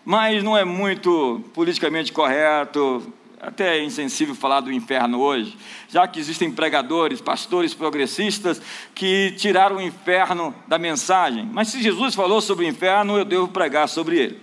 Mas 0.05 0.43
não 0.43 0.57
é 0.57 0.65
muito 0.65 1.43
politicamente 1.53 2.13
correto, 2.13 3.13
até 3.41 3.79
é 3.79 3.85
insensível 3.85 4.35
falar 4.35 4.61
do 4.61 4.73
inferno 4.73 5.21
hoje, 5.21 5.57
já 5.89 6.07
que 6.09 6.19
existem 6.19 6.51
pregadores, 6.51 7.21
pastores 7.21 7.75
progressistas 7.75 8.61
que 8.95 9.33
tiraram 9.37 9.77
o 9.77 9.83
inferno 9.83 10.55
da 10.67 10.79
mensagem. 10.79 11.49
Mas 11.53 11.69
se 11.69 11.83
Jesus 11.83 12.15
falou 12.15 12.41
sobre 12.41 12.65
o 12.65 12.69
inferno, 12.69 13.19
eu 13.19 13.25
devo 13.25 13.49
pregar 13.49 13.89
sobre 13.89 14.19
ele. 14.19 14.41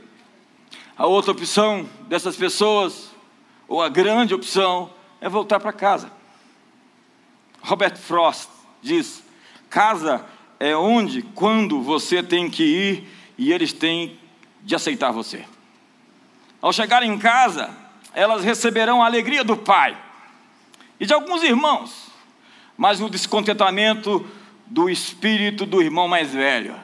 A 0.96 1.08
outra 1.08 1.32
opção 1.32 1.90
dessas 2.08 2.36
pessoas, 2.36 3.12
ou 3.68 3.82
a 3.82 3.90
grande 3.90 4.34
opção, 4.34 4.92
é 5.20 5.28
voltar 5.28 5.60
para 5.60 5.74
casa. 5.74 6.12
Robert 7.62 7.98
Frost 7.98 8.50
diz: 8.82 9.24
casa 9.70 10.24
é 10.60 10.76
onde, 10.76 11.24
quando 11.24 11.82
você 11.82 12.22
tem 12.22 12.50
que 12.50 12.64
ir 12.64 13.10
e 13.38 13.52
eles 13.52 13.74
têm 13.74 14.20
de 14.62 14.76
aceitar 14.76 15.12
você. 15.12 15.46
Ao 16.62 16.72
chegar 16.72 17.04
em 17.04 17.18
casa, 17.18 17.83
elas 18.14 18.44
receberão 18.44 19.02
a 19.02 19.06
alegria 19.06 19.44
do 19.44 19.58
Pai 19.58 19.98
e 21.00 21.06
de 21.06 21.14
alguns 21.14 21.44
irmãos, 21.44 22.12
mas 22.78 23.00
no 23.00 23.10
descontentamento 23.10 24.26
do 24.66 24.90
espírito 24.90 25.66
do 25.66 25.82
irmão 25.82 26.08
mais 26.08 26.32
velho. 26.32 26.76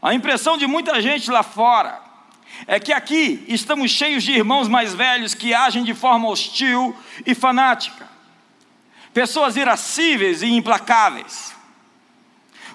A 0.00 0.14
impressão 0.14 0.56
de 0.56 0.66
muita 0.66 1.00
gente 1.00 1.30
lá 1.30 1.42
fora 1.42 2.00
é 2.66 2.78
que 2.78 2.92
aqui 2.92 3.44
estamos 3.48 3.90
cheios 3.90 4.22
de 4.22 4.32
irmãos 4.32 4.68
mais 4.68 4.94
velhos 4.94 5.34
que 5.34 5.54
agem 5.54 5.82
de 5.82 5.94
forma 5.94 6.28
hostil 6.28 6.94
e 7.26 7.34
fanática, 7.34 8.06
pessoas 9.12 9.56
irascíveis 9.56 10.42
e 10.42 10.46
implacáveis. 10.46 11.54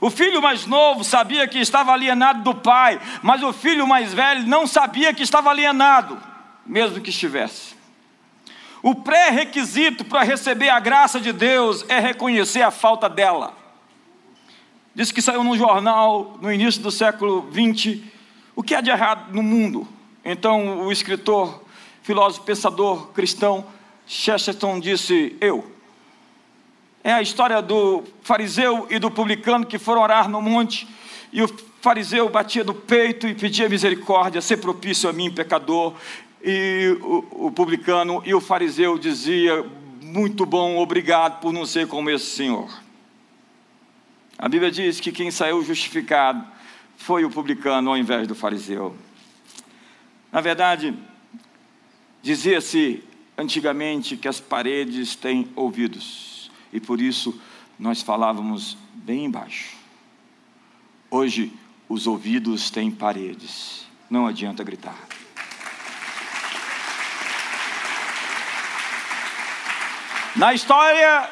O 0.01 0.09
filho 0.09 0.41
mais 0.41 0.65
novo 0.65 1.03
sabia 1.03 1.47
que 1.47 1.59
estava 1.59 1.91
alienado 1.91 2.41
do 2.41 2.55
pai, 2.55 2.99
mas 3.21 3.43
o 3.43 3.51
filho 3.51 3.85
mais 3.85 4.13
velho 4.13 4.47
não 4.47 4.65
sabia 4.65 5.13
que 5.13 5.23
estava 5.23 5.49
alienado 5.49 6.29
mesmo 6.65 7.01
que 7.01 7.09
estivesse. 7.09 7.75
O 8.81 8.95
pré-requisito 8.95 10.05
para 10.05 10.23
receber 10.23 10.69
a 10.69 10.79
graça 10.79 11.19
de 11.19 11.33
Deus 11.33 11.85
é 11.89 11.99
reconhecer 11.99 12.61
a 12.61 12.71
falta 12.71 13.09
dela. 13.09 13.53
Diz 14.95 15.11
que 15.11 15.21
saiu 15.21 15.43
num 15.43 15.57
jornal 15.57 16.37
no 16.41 16.51
início 16.51 16.81
do 16.81 16.91
século 16.91 17.49
XX 17.51 18.01
o 18.55 18.63
que 18.63 18.73
há 18.73 18.81
de 18.81 18.89
errado 18.89 19.33
no 19.33 19.43
mundo. 19.43 19.87
Então 20.23 20.85
o 20.85 20.91
escritor, 20.91 21.63
filósofo, 22.01 22.45
pensador 22.45 23.07
cristão 23.07 23.65
Chesterton 24.09 24.79
disse: 24.79 25.37
Eu. 25.39 25.71
É 27.03 27.13
a 27.13 27.21
história 27.21 27.61
do 27.61 28.03
fariseu 28.21 28.87
e 28.89 28.99
do 28.99 29.09
publicano 29.09 29.65
que 29.65 29.77
foram 29.77 30.01
orar 30.01 30.27
no 30.27 30.41
monte 30.41 30.87
e 31.31 31.41
o 31.41 31.47
fariseu 31.79 32.27
batia 32.27 32.63
no 32.63 32.73
peito 32.73 33.27
e 33.27 33.35
pedia 33.35 33.69
misericórdia, 33.69 34.41
ser 34.41 34.57
propício 34.57 35.09
a 35.09 35.13
mim, 35.13 35.31
pecador. 35.31 35.93
E 36.43 36.97
o, 37.01 37.47
o 37.47 37.51
publicano 37.51 38.21
e 38.25 38.33
o 38.33 38.41
fariseu 38.41 38.97
dizia: 38.97 39.63
Muito 40.01 40.45
bom, 40.45 40.77
obrigado 40.77 41.39
por 41.41 41.51
não 41.51 41.65
ser 41.65 41.87
como 41.87 42.09
esse 42.09 42.25
senhor. 42.25 42.69
A 44.37 44.47
Bíblia 44.47 44.71
diz 44.71 44.99
que 44.99 45.11
quem 45.11 45.31
saiu 45.31 45.61
justificado 45.63 46.45
foi 46.95 47.25
o 47.25 47.29
publicano 47.29 47.89
ao 47.89 47.97
invés 47.97 48.27
do 48.27 48.35
fariseu. 48.35 48.95
Na 50.31 50.39
verdade, 50.39 50.93
dizia-se 52.21 53.03
antigamente 53.37 54.15
que 54.15 54.27
as 54.27 54.39
paredes 54.39 55.15
têm 55.15 55.49
ouvidos, 55.55 56.51
e 56.71 56.79
por 56.79 57.01
isso 57.01 57.39
nós 57.77 58.01
falávamos 58.01 58.77
bem 58.93 59.29
baixo. 59.29 59.75
Hoje, 61.09 61.51
os 61.87 62.05
ouvidos 62.05 62.69
têm 62.69 62.91
paredes, 62.91 63.87
não 64.09 64.27
adianta 64.27 64.63
gritar. 64.63 65.18
Na 70.39 70.53
história, 70.53 71.29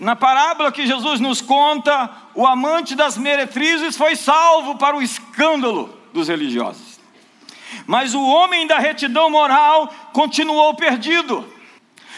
na 0.00 0.16
parábola 0.16 0.72
que 0.72 0.86
Jesus 0.86 1.20
nos 1.20 1.42
conta, 1.42 2.08
o 2.34 2.46
amante 2.46 2.94
das 2.94 3.18
meretrizes 3.18 3.94
foi 3.94 4.16
salvo 4.16 4.78
para 4.78 4.96
o 4.96 5.02
escândalo 5.02 5.94
dos 6.14 6.28
religiosos. 6.28 6.98
Mas 7.86 8.14
o 8.14 8.22
homem 8.22 8.66
da 8.66 8.78
retidão 8.78 9.28
moral 9.28 9.92
continuou 10.14 10.72
perdido. 10.72 11.46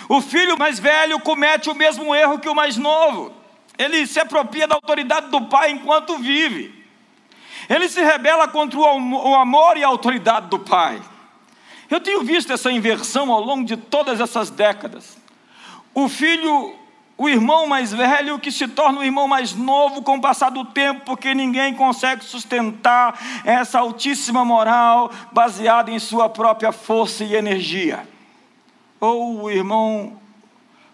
O 0.08 0.20
filho 0.20 0.56
mais 0.56 0.78
velho 0.78 1.18
comete 1.18 1.68
o 1.68 1.74
mesmo 1.74 2.14
erro 2.14 2.38
que 2.38 2.48
o 2.48 2.54
mais 2.54 2.76
novo. 2.76 3.34
Ele 3.76 4.06
se 4.06 4.20
apropria 4.20 4.68
da 4.68 4.76
autoridade 4.76 5.30
do 5.30 5.40
pai 5.46 5.72
enquanto 5.72 6.18
vive. 6.18 6.72
Ele 7.68 7.88
se 7.88 8.00
rebela 8.00 8.46
contra 8.46 8.78
o 8.78 9.34
amor 9.34 9.76
e 9.76 9.82
a 9.82 9.88
autoridade 9.88 10.46
do 10.46 10.60
pai. 10.60 11.02
Eu 11.90 11.98
tenho 11.98 12.22
visto 12.22 12.52
essa 12.52 12.70
inversão 12.70 13.32
ao 13.32 13.40
longo 13.40 13.64
de 13.64 13.76
todas 13.76 14.20
essas 14.20 14.48
décadas 14.48 15.23
o 15.94 16.08
filho, 16.08 16.74
o 17.16 17.28
irmão 17.28 17.66
mais 17.66 17.92
velho, 17.92 18.38
que 18.38 18.50
se 18.50 18.66
torna 18.66 18.98
o 18.98 19.04
irmão 19.04 19.28
mais 19.28 19.54
novo 19.54 20.02
com 20.02 20.16
o 20.16 20.20
passar 20.20 20.50
do 20.50 20.64
tempo, 20.64 21.02
porque 21.06 21.34
ninguém 21.34 21.72
consegue 21.74 22.24
sustentar 22.24 23.18
essa 23.44 23.78
altíssima 23.78 24.44
moral 24.44 25.10
baseada 25.32 25.90
em 25.90 25.98
sua 25.98 26.28
própria 26.28 26.72
força 26.72 27.24
e 27.24 27.36
energia. 27.36 28.06
Ou 29.00 29.44
o 29.44 29.50
irmão 29.50 30.20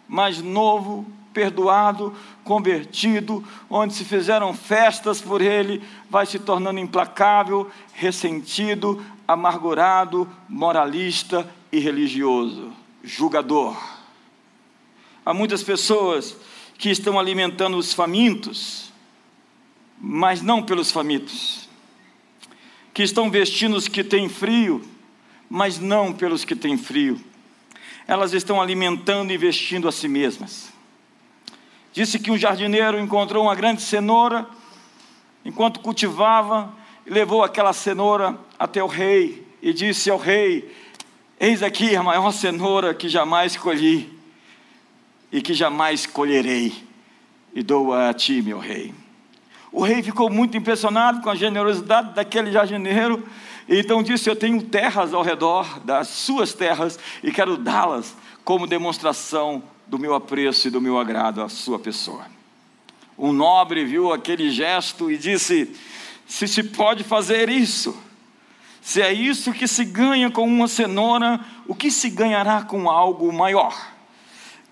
mais 0.07 0.43
novo, 0.43 1.07
perdoado, 1.33 2.15
convertido, 2.45 3.43
onde 3.71 3.95
se 3.95 4.05
fizeram 4.05 4.53
festas 4.53 5.21
por 5.21 5.41
ele, 5.41 5.83
vai 6.11 6.27
se 6.27 6.39
tornando 6.39 6.81
implacável, 6.81 7.71
ressentido, 7.95 9.03
amargurado, 9.27 10.29
moralista 10.49 11.49
e 11.73 11.79
religioso, 11.79 12.73
julgador. 13.03 14.00
Há 15.31 15.33
muitas 15.33 15.63
pessoas 15.63 16.37
que 16.77 16.91
estão 16.91 17.17
alimentando 17.17 17.77
os 17.77 17.95
famintos, 17.95 18.93
mas 19.97 20.43
não 20.43 20.61
pelos 20.61 20.91
famintos, 20.91 21.69
que 22.93 23.05
estão 23.05 23.31
vestindo 23.31 23.77
os 23.77 23.87
que 23.87 24.03
têm 24.03 24.29
frio, 24.29 24.83
mas 25.49 25.79
não 25.79 26.13
pelos 26.13 26.45
que 26.45 26.57
têm 26.57 26.77
frio. 26.77 27.21
Elas 28.09 28.33
estão 28.33 28.61
alimentando 28.61 29.33
e 29.33 29.37
vestindo 29.37 29.87
a 29.87 29.93
si 29.93 30.09
mesmas. 30.09 30.73
Disse 31.93 32.19
que 32.19 32.33
um 32.33 32.37
jardineiro 32.37 32.99
encontrou 32.99 33.45
uma 33.45 33.55
grande 33.55 33.83
cenoura, 33.83 34.49
enquanto 35.45 35.79
cultivava, 35.79 36.75
levou 37.07 37.45
aquela 37.45 37.73
cenoura 37.73 38.37
até 38.59 38.83
o 38.83 38.89
rei 38.89 39.47
e 39.63 39.73
disse 39.73 40.11
ao 40.11 40.19
rei: 40.19 40.75
Eis 41.39 41.63
aqui 41.63 41.95
a 41.95 42.03
maior 42.03 42.33
cenoura 42.33 42.93
que 42.93 43.09
jamais 43.09 43.57
colhi 43.57 44.19
e 45.33 45.41
que 45.41 45.55
jamais 45.55 46.07
colherei, 46.07 46.73
e 47.55 47.63
dou-a 47.63 48.09
a 48.09 48.15
ti, 48.15 48.43
meu 48.43 48.59
rei. 48.59 48.95
O 49.73 49.85
rei 49.85 50.03
ficou 50.03 50.29
muito 50.29 50.57
impressionado 50.57 51.21
com 51.21 51.31
a 51.31 51.35
generosidade 51.35 52.15
daquele 52.15 52.51
jardineiro, 52.51 53.25
e 53.69 53.79
então 53.79 54.03
disse: 54.03 54.29
Eu 54.29 54.35
tenho 54.35 54.61
terras 54.63 55.15
ao 55.15 55.23
redor 55.23 55.81
das 55.81 56.09
suas 56.09 56.53
terras 56.53 56.99
e 57.23 57.31
quero 57.31 57.57
dá-las 57.57 58.17
como 58.45 58.67
demonstração 58.67 59.63
do 59.87 59.99
meu 59.99 60.15
apreço 60.15 60.67
e 60.67 60.71
do 60.71 60.81
meu 60.81 60.99
agrado 60.99 61.41
à 61.41 61.49
sua 61.49 61.79
pessoa. 61.79 62.25
Um 63.17 63.33
nobre 63.33 63.85
viu 63.85 64.13
aquele 64.13 64.51
gesto 64.51 65.11
e 65.11 65.17
disse: 65.17 65.73
Se 66.27 66.49
se 66.49 66.65
pode 66.65 67.05
fazer 67.05 67.49
isso, 67.49 67.97
se 68.81 69.01
é 69.01 69.13
isso 69.13 69.53
que 69.53 69.69
se 69.69 69.85
ganha 69.85 70.31
com 70.31 70.45
uma 70.45 70.67
cenoura, 70.67 71.39
o 71.69 71.75
que 71.75 71.91
se 71.91 72.11
ganhará 72.11 72.63
com 72.63 72.91
algo 72.91 73.33
maior? 73.33 73.77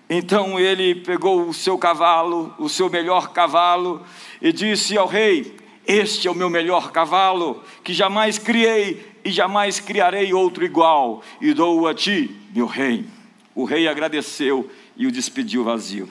Então 0.09 0.59
ele 0.59 0.95
pegou 0.95 1.47
o 1.47 1.53
seu 1.53 1.77
cavalo, 1.77 2.53
o 2.57 2.67
seu 2.67 2.89
melhor 2.89 3.31
cavalo, 3.31 4.03
e 4.41 4.51
disse 4.51 4.97
ao 4.97 5.05
rei: 5.05 5.55
Este 5.85 6.27
é 6.27 6.31
o 6.31 6.35
meu 6.35 6.49
melhor 6.49 6.91
cavalo, 6.91 7.63
que 7.83 7.93
jamais 7.93 8.39
criei 8.39 9.07
e 9.23 9.31
jamais 9.31 9.79
criarei 9.79 10.33
outro 10.33 10.65
igual, 10.65 11.21
e 11.39 11.53
dou-o 11.53 11.87
a 11.87 11.93
ti, 11.93 12.35
meu 12.55 12.65
rei. 12.65 13.05
O 13.53 13.65
rei 13.65 13.87
agradeceu 13.87 14.69
e 14.97 15.05
o 15.05 15.11
despediu 15.11 15.63
vazio. 15.63 16.09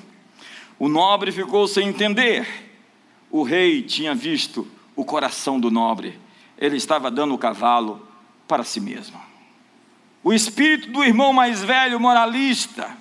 O 0.79 0.89
nobre 0.89 1.33
ficou 1.33 1.67
sem 1.67 1.89
entender. 1.89 2.47
O 3.31 3.43
rei 3.43 3.83
tinha 3.83 4.15
visto 4.15 4.67
o 4.95 5.05
coração 5.05 5.59
do 5.59 5.71
nobre, 5.71 6.19
ele 6.57 6.77
estava 6.77 7.11
dando 7.11 7.35
o 7.35 7.39
cavalo 7.39 8.07
para 8.47 8.65
si 8.65 8.81
mesmo. 8.81 9.21
O 10.23 10.33
espírito 10.33 10.91
do 10.91 11.05
irmão 11.05 11.33
mais 11.33 11.63
velho, 11.63 12.01
moralista, 12.01 12.97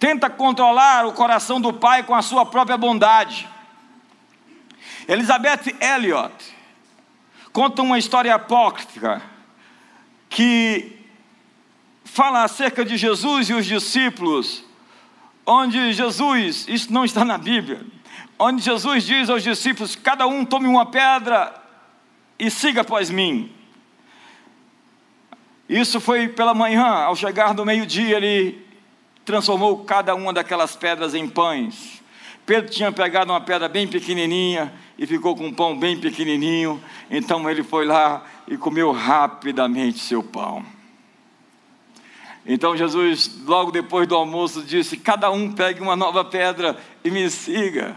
tenta 0.00 0.30
controlar 0.30 1.06
o 1.06 1.12
coração 1.12 1.60
do 1.60 1.74
pai 1.74 2.02
com 2.02 2.14
a 2.14 2.22
sua 2.22 2.46
própria 2.46 2.78
bondade. 2.78 3.46
Elizabeth 5.06 5.76
Elliot 5.78 6.32
conta 7.52 7.82
uma 7.82 7.98
história 7.98 8.34
apócrifa 8.34 9.20
que 10.30 10.98
fala 12.02 12.44
acerca 12.44 12.82
de 12.82 12.96
Jesus 12.96 13.50
e 13.50 13.52
os 13.52 13.66
discípulos, 13.66 14.64
onde 15.44 15.92
Jesus, 15.92 16.66
isso 16.66 16.90
não 16.90 17.04
está 17.04 17.22
na 17.22 17.36
Bíblia, 17.36 17.84
onde 18.38 18.62
Jesus 18.62 19.04
diz 19.04 19.28
aos 19.28 19.42
discípulos: 19.42 19.94
cada 19.96 20.26
um 20.26 20.46
tome 20.46 20.66
uma 20.66 20.86
pedra 20.86 21.54
e 22.38 22.50
siga 22.50 22.80
após 22.80 23.10
mim. 23.10 23.52
Isso 25.68 26.00
foi 26.00 26.26
pela 26.26 26.54
manhã, 26.54 26.86
ao 26.86 27.14
chegar 27.14 27.52
do 27.52 27.66
meio-dia, 27.66 28.16
ele 28.16 28.69
transformou 29.24 29.84
cada 29.84 30.14
uma 30.14 30.32
daquelas 30.32 30.76
pedras 30.76 31.14
em 31.14 31.28
pães. 31.28 32.00
Pedro 32.46 32.70
tinha 32.70 32.90
pegado 32.90 33.30
uma 33.30 33.40
pedra 33.40 33.68
bem 33.68 33.86
pequenininha 33.86 34.72
e 34.98 35.06
ficou 35.06 35.36
com 35.36 35.46
um 35.46 35.52
pão 35.52 35.78
bem 35.78 35.98
pequenininho. 35.98 36.82
Então 37.10 37.48
ele 37.48 37.62
foi 37.62 37.84
lá 37.84 38.24
e 38.48 38.56
comeu 38.56 38.90
rapidamente 38.90 39.98
seu 39.98 40.22
pão. 40.22 40.64
Então 42.44 42.76
Jesus, 42.76 43.38
logo 43.46 43.70
depois 43.70 44.08
do 44.08 44.16
almoço, 44.16 44.62
disse: 44.62 44.96
Cada 44.96 45.30
um 45.30 45.52
pegue 45.52 45.80
uma 45.80 45.94
nova 45.94 46.24
pedra 46.24 46.76
e 47.04 47.10
me 47.10 47.30
siga. 47.30 47.96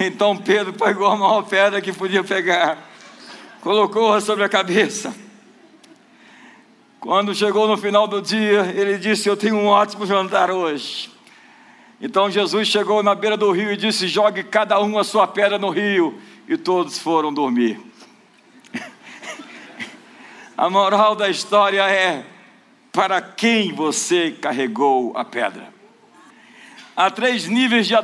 Então 0.00 0.36
Pedro 0.36 0.72
pegou 0.72 1.06
a 1.06 1.16
maior 1.16 1.42
pedra 1.42 1.80
que 1.80 1.92
podia 1.92 2.24
pegar, 2.24 2.78
colocou-a 3.60 4.20
sobre 4.20 4.44
a 4.44 4.48
cabeça. 4.48 5.14
Quando 7.04 7.34
chegou 7.34 7.68
no 7.68 7.76
final 7.76 8.08
do 8.08 8.22
dia, 8.22 8.72
ele 8.74 8.96
disse: 8.96 9.28
Eu 9.28 9.36
tenho 9.36 9.56
um 9.56 9.66
ótimo 9.66 10.06
jantar 10.06 10.50
hoje. 10.50 11.10
Então 12.00 12.30
Jesus 12.30 12.66
chegou 12.66 13.02
na 13.02 13.14
beira 13.14 13.36
do 13.36 13.52
rio 13.52 13.70
e 13.70 13.76
disse: 13.76 14.08
Jogue 14.08 14.42
cada 14.42 14.80
um 14.80 14.98
a 14.98 15.04
sua 15.04 15.26
pedra 15.26 15.58
no 15.58 15.68
rio. 15.68 16.18
E 16.48 16.56
todos 16.56 16.98
foram 16.98 17.30
dormir. 17.30 17.78
a 20.56 20.70
moral 20.70 21.14
da 21.14 21.28
história 21.28 21.82
é: 21.82 22.24
para 22.90 23.20
quem 23.20 23.70
você 23.70 24.30
carregou 24.30 25.12
a 25.14 25.26
pedra? 25.26 25.74
Há 26.96 27.10
três 27.10 27.46
níveis 27.46 27.86
de, 27.86 27.94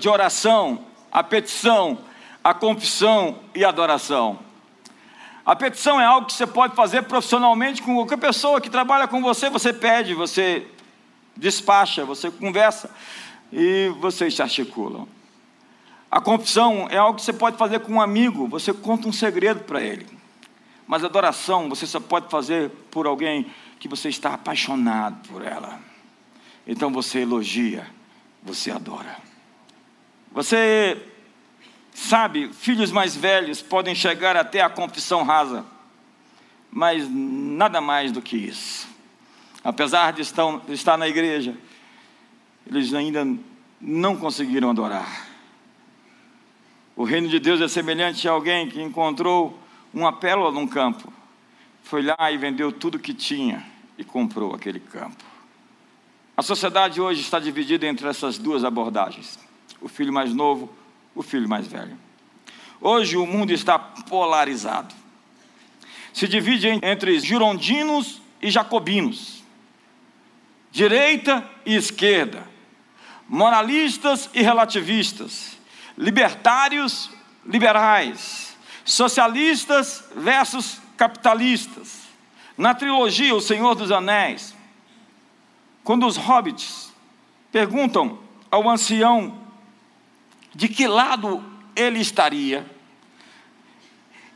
de 0.00 0.08
oração: 0.08 0.84
a 1.12 1.22
petição, 1.22 1.96
a 2.42 2.52
confissão 2.52 3.38
e 3.54 3.64
a 3.64 3.68
adoração. 3.68 4.40
A 5.44 5.56
petição 5.56 6.00
é 6.00 6.04
algo 6.04 6.26
que 6.26 6.32
você 6.32 6.46
pode 6.46 6.76
fazer 6.76 7.02
profissionalmente 7.02 7.82
com 7.82 7.96
qualquer 7.96 8.18
pessoa 8.18 8.60
que 8.60 8.70
trabalha 8.70 9.08
com 9.08 9.20
você. 9.20 9.50
Você 9.50 9.72
pede, 9.72 10.14
você 10.14 10.66
despacha, 11.36 12.04
você 12.04 12.30
conversa 12.30 12.88
e 13.52 13.92
vocês 14.00 14.34
se 14.34 14.42
articulam. 14.42 15.08
A 16.10 16.20
confissão 16.20 16.86
é 16.90 16.96
algo 16.96 17.16
que 17.16 17.24
você 17.24 17.32
pode 17.32 17.56
fazer 17.56 17.80
com 17.80 17.94
um 17.94 18.00
amigo, 18.00 18.46
você 18.46 18.72
conta 18.72 19.08
um 19.08 19.12
segredo 19.12 19.64
para 19.64 19.80
ele. 19.80 20.06
Mas 20.86 21.02
a 21.02 21.06
adoração 21.06 21.68
você 21.68 21.86
só 21.86 21.98
pode 21.98 22.28
fazer 22.28 22.70
por 22.90 23.06
alguém 23.06 23.46
que 23.80 23.88
você 23.88 24.08
está 24.08 24.34
apaixonado 24.34 25.26
por 25.28 25.44
ela. 25.44 25.80
Então 26.66 26.92
você 26.92 27.20
elogia, 27.20 27.86
você 28.42 28.70
adora. 28.70 29.16
Você 30.32 31.11
sabe, 31.92 32.50
filhos 32.52 32.90
mais 32.90 33.14
velhos 33.14 33.60
podem 33.62 33.94
chegar 33.94 34.36
até 34.36 34.60
a 34.60 34.70
confissão 34.70 35.22
rasa, 35.22 35.64
mas 36.70 37.08
nada 37.08 37.80
mais 37.80 38.12
do 38.12 38.22
que 38.22 38.36
isso. 38.36 38.88
Apesar 39.62 40.12
de 40.12 40.22
estar 40.22 40.96
na 40.96 41.06
igreja, 41.06 41.56
eles 42.66 42.92
ainda 42.94 43.26
não 43.80 44.16
conseguiram 44.16 44.70
adorar. 44.70 45.28
O 46.96 47.04
reino 47.04 47.28
de 47.28 47.38
Deus 47.38 47.60
é 47.60 47.68
semelhante 47.68 48.28
a 48.28 48.32
alguém 48.32 48.68
que 48.68 48.80
encontrou 48.80 49.58
uma 49.92 50.12
pérola 50.12 50.50
num 50.50 50.66
campo, 50.66 51.12
foi 51.82 52.02
lá 52.02 52.30
e 52.30 52.36
vendeu 52.36 52.72
tudo 52.72 52.98
que 52.98 53.12
tinha 53.12 53.66
e 53.98 54.04
comprou 54.04 54.54
aquele 54.54 54.80
campo. 54.80 55.24
A 56.36 56.42
sociedade 56.42 57.00
hoje 57.00 57.20
está 57.20 57.38
dividida 57.38 57.86
entre 57.86 58.08
essas 58.08 58.38
duas 58.38 58.64
abordagens: 58.64 59.38
o 59.80 59.88
filho 59.88 60.12
mais 60.12 60.32
novo, 60.32 60.72
o 61.14 61.22
filho 61.22 61.48
mais 61.48 61.66
velho. 61.66 61.96
Hoje 62.80 63.16
o 63.16 63.26
mundo 63.26 63.52
está 63.52 63.78
polarizado. 63.78 64.94
Se 66.12 66.26
divide 66.26 66.68
entre 66.82 67.18
girondinos 67.20 68.20
e 68.40 68.50
jacobinos, 68.50 69.42
direita 70.70 71.48
e 71.64 71.74
esquerda, 71.74 72.46
moralistas 73.28 74.28
e 74.34 74.42
relativistas, 74.42 75.56
libertários, 75.96 77.10
liberais, 77.46 78.56
socialistas 78.84 80.04
versus 80.16 80.80
capitalistas. 80.96 82.02
Na 82.56 82.74
trilogia 82.74 83.34
O 83.34 83.40
Senhor 83.40 83.74
dos 83.74 83.90
Anéis, 83.90 84.54
quando 85.82 86.06
os 86.06 86.16
hobbits 86.16 86.92
perguntam 87.50 88.18
ao 88.50 88.68
ancião 88.68 89.41
de 90.54 90.68
que 90.68 90.86
lado 90.86 91.42
ele 91.74 92.00
estaria, 92.00 92.66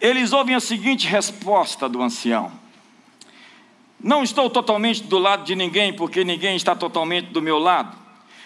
eles 0.00 0.33
ouvem 0.33 0.55
a 0.55 0.61
seguinte 0.61 1.07
resposta 1.07 1.88
do 1.88 2.02
ancião: 2.02 2.50
Não 4.00 4.22
estou 4.22 4.48
totalmente 4.48 5.02
do 5.05 5.18
lado 5.18 5.44
de 5.44 5.55
ninguém, 5.55 5.92
porque 5.92 6.24
ninguém 6.24 6.57
está 6.57 6.74
totalmente 6.74 7.29
do 7.29 7.42
meu 7.42 7.59
lado. 7.59 7.96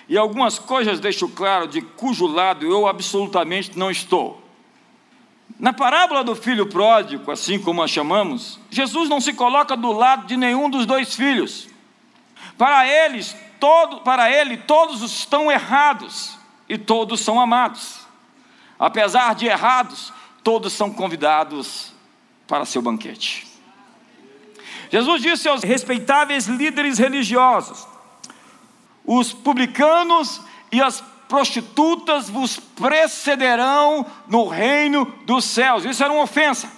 E 0.09 0.19
algumas 0.19 0.59
coisas 0.59 0.99
deixo 0.99 1.29
claro 1.29 1.69
de 1.69 1.81
cujo 1.81 2.27
lado 2.27 2.67
eu 2.67 2.89
absolutamente 2.89 3.79
não 3.79 3.91
estou. 3.91 4.43
Na 5.59 5.73
parábola 5.73 6.25
do 6.25 6.35
filho 6.35 6.67
pródigo, 6.67 7.31
assim 7.31 7.61
como 7.61 7.83
a 7.83 7.87
chamamos, 7.87 8.59
Jesus 8.71 9.09
não 9.09 9.21
se 9.21 9.33
coloca 9.33 9.77
do 9.77 9.93
lado 9.93 10.27
de 10.27 10.37
nenhum 10.37 10.69
dos 10.69 10.87
dois 10.87 11.15
filhos. 11.15 11.69
Para 12.59 12.89
eles, 12.89 13.37
todo, 13.61 14.01
para 14.01 14.31
ele, 14.31 14.57
todos 14.57 15.03
estão 15.03 15.51
errados 15.51 16.40
e 16.71 16.79
todos 16.79 17.21
são 17.21 17.41
amados. 17.41 17.99
Apesar 18.79 19.35
de 19.35 19.47
errados, 19.47 20.13
todos 20.45 20.73
são 20.73 20.93
convidados 20.93 21.93
para 22.47 22.65
seu 22.65 22.81
banquete. 22.81 23.47
Jesus 24.89 25.21
disse 25.21 25.49
aos 25.49 25.65
respeitáveis 25.65 26.47
líderes 26.47 26.97
religiosos: 26.97 27.87
os 29.05 29.33
publicanos 29.33 30.41
e 30.71 30.81
as 30.81 31.03
prostitutas 31.29 32.31
vos 32.31 32.59
precederão 32.59 34.07
no 34.29 34.47
reino 34.47 35.05
dos 35.27 35.45
céus. 35.45 35.85
Isso 35.85 36.03
era 36.05 36.13
uma 36.13 36.23
ofensa. 36.23 36.71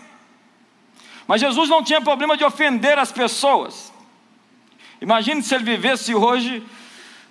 Mas 1.27 1.41
Jesus 1.41 1.69
não 1.69 1.85
tinha 1.85 2.01
problema 2.01 2.37
de 2.37 2.45
ofender 2.45 2.99
as 2.99 3.13
pessoas. 3.13 3.93
Imagine 5.03 5.43
se 5.43 5.55
ele 5.55 5.65
vivesse 5.65 6.15
hoje, 6.15 6.63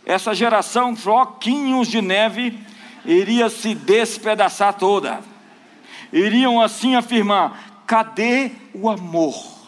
essa 0.06 0.34
geração, 0.34 0.96
floquinhos 0.96 1.88
de 1.88 2.02
neve, 2.02 2.58
iria 3.06 3.50
se 3.50 3.76
despedaçar 3.76 4.74
toda. 4.74 5.22
Iriam 6.12 6.62
assim 6.62 6.96
afirmar: 6.96 7.84
cadê 7.86 8.52
o 8.74 8.90
amor? 8.90 9.62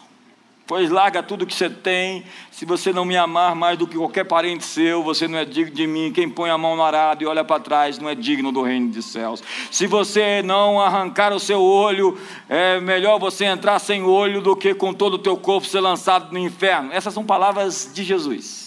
Pois 0.66 0.90
larga 0.90 1.22
tudo 1.22 1.46
que 1.46 1.54
você 1.54 1.70
tem. 1.70 2.24
Se 2.50 2.66
você 2.66 2.94
não 2.94 3.04
me 3.04 3.18
amar 3.18 3.54
mais 3.54 3.78
do 3.78 3.86
que 3.86 3.98
qualquer 3.98 4.24
parente 4.24 4.64
seu, 4.64 5.04
você 5.04 5.28
não 5.28 5.38
é 5.38 5.44
digno 5.44 5.76
de 5.76 5.86
mim. 5.86 6.12
Quem 6.12 6.30
põe 6.30 6.50
a 6.50 6.58
mão 6.58 6.76
no 6.76 6.82
arado 6.82 7.22
e 7.22 7.28
olha 7.28 7.44
para 7.44 7.62
trás 7.62 8.00
não 8.00 8.10
é 8.10 8.16
digno 8.16 8.50
do 8.52 8.62
reino 8.62 8.90
dos 8.90 9.06
céus. 9.06 9.44
Se 9.70 9.86
você 9.86 10.42
não 10.42 10.80
arrancar 10.80 11.34
o 11.34 11.40
seu 11.40 11.62
olho, 11.62 12.18
é 12.48 12.80
melhor 12.80 13.20
você 13.20 13.44
entrar 13.44 13.78
sem 13.78 14.04
olho 14.04 14.42
do 14.42 14.56
que 14.56 14.74
com 14.74 14.94
todo 14.94 15.16
o 15.16 15.20
teu 15.20 15.36
corpo 15.36 15.68
ser 15.68 15.82
lançado 15.82 16.32
no 16.32 16.40
inferno. 16.40 16.94
Essas 16.94 17.14
são 17.14 17.26
palavras 17.26 17.92
de 17.94 18.04
Jesus. 18.04 18.63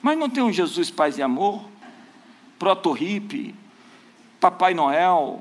Mas 0.00 0.18
não 0.18 0.28
tem 0.28 0.42
um 0.42 0.52
Jesus 0.52 0.90
Paz 0.90 1.18
e 1.18 1.22
Amor? 1.22 1.64
Proto-hippie, 2.58 3.54
Papai 4.40 4.74
Noel, 4.74 5.40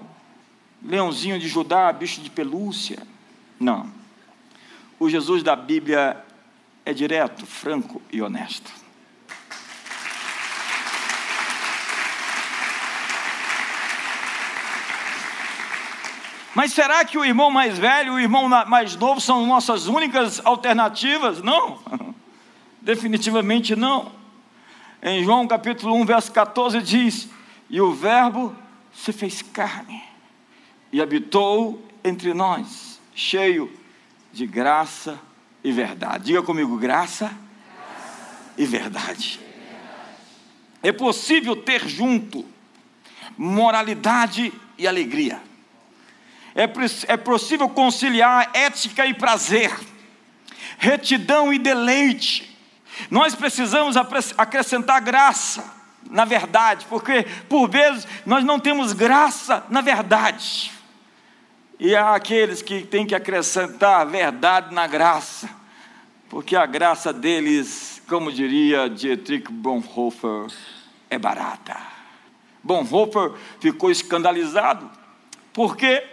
Leãozinho 0.84 1.40
de 1.40 1.48
Judá, 1.48 1.92
bicho 1.92 2.22
de 2.22 2.30
pelúcia? 2.30 3.00
Não. 3.60 3.90
O 5.00 5.10
Jesus 5.10 5.44
da 5.44 5.56
Bíblia 5.56 6.24
é 6.86 6.94
direto, 6.94 7.46
franco 7.46 8.02
e 8.12 8.22
honesto. 8.22 8.72
Mas 16.58 16.74
será 16.74 17.06
que 17.06 17.20
o 17.20 17.24
irmão 17.24 17.52
mais 17.52 17.78
velho 17.78 18.14
e 18.14 18.16
o 18.16 18.20
irmão 18.20 18.50
mais 18.50 18.96
novo 18.96 19.22
são 19.22 19.46
nossas 19.46 19.86
únicas 19.86 20.44
alternativas? 20.44 21.40
Não. 21.44 21.78
Definitivamente 22.82 23.76
não. 23.76 24.12
Em 25.02 25.24
João 25.24 25.48
capítulo 25.48 25.96
1, 25.96 26.06
verso 26.06 26.32
14 26.32 26.82
diz: 26.82 27.30
E 27.70 27.80
o 27.80 27.94
Verbo 27.94 28.56
se 28.92 29.14
fez 29.14 29.42
carne 29.42 30.04
e 30.92 31.00
habitou 31.02 31.86
entre 32.04 32.34
nós, 32.34 33.00
cheio 33.14 33.72
de 34.34 34.48
graça 34.48 35.20
e 35.64 35.72
verdade. 35.72 36.26
Diga 36.26 36.42
comigo, 36.42 36.78
graça, 36.78 37.26
graça. 37.26 38.54
e 38.58 38.66
verdade. 38.66 39.40
É 40.82 40.92
possível 40.92 41.56
ter 41.56 41.88
junto 41.88 42.44
moralidade 43.38 44.52
e 44.80 44.88
alegria. 44.88 45.42
É, 46.56 46.64
é 47.14 47.18
possível 47.18 47.70
conciliar 47.70 48.50
ética 48.54 49.06
e 49.06 49.14
prazer, 49.14 49.72
retidão 50.80 51.54
e 51.54 51.60
deleite. 51.60 52.57
Nós 53.10 53.36
precisamos 53.36 53.96
acrescentar 54.38 55.02
graça 55.02 55.78
na 56.10 56.26
verdade, 56.26 56.86
porque 56.90 57.26
por 57.50 57.70
vezes 57.70 58.08
nós 58.26 58.44
não 58.44 58.60
temos 58.60 58.94
graça 58.94 59.66
na 59.70 59.82
verdade. 59.82 60.72
E 61.80 61.96
há 61.96 62.16
aqueles 62.16 62.62
que 62.62 62.82
têm 62.82 63.06
que 63.06 63.14
acrescentar 63.14 64.06
verdade 64.08 64.74
na 64.74 64.88
graça, 64.88 65.50
porque 66.30 66.56
a 66.56 66.66
graça 66.66 67.14
deles, 67.14 68.02
como 68.08 68.32
diria 68.32 68.90
Dietrich 68.90 69.52
Bonhoeffer, 69.52 70.48
é 71.10 71.20
barata. 71.20 71.78
Bonhoeffer 72.64 73.34
ficou 73.60 73.92
escandalizado, 73.92 74.90
porque 75.54 76.04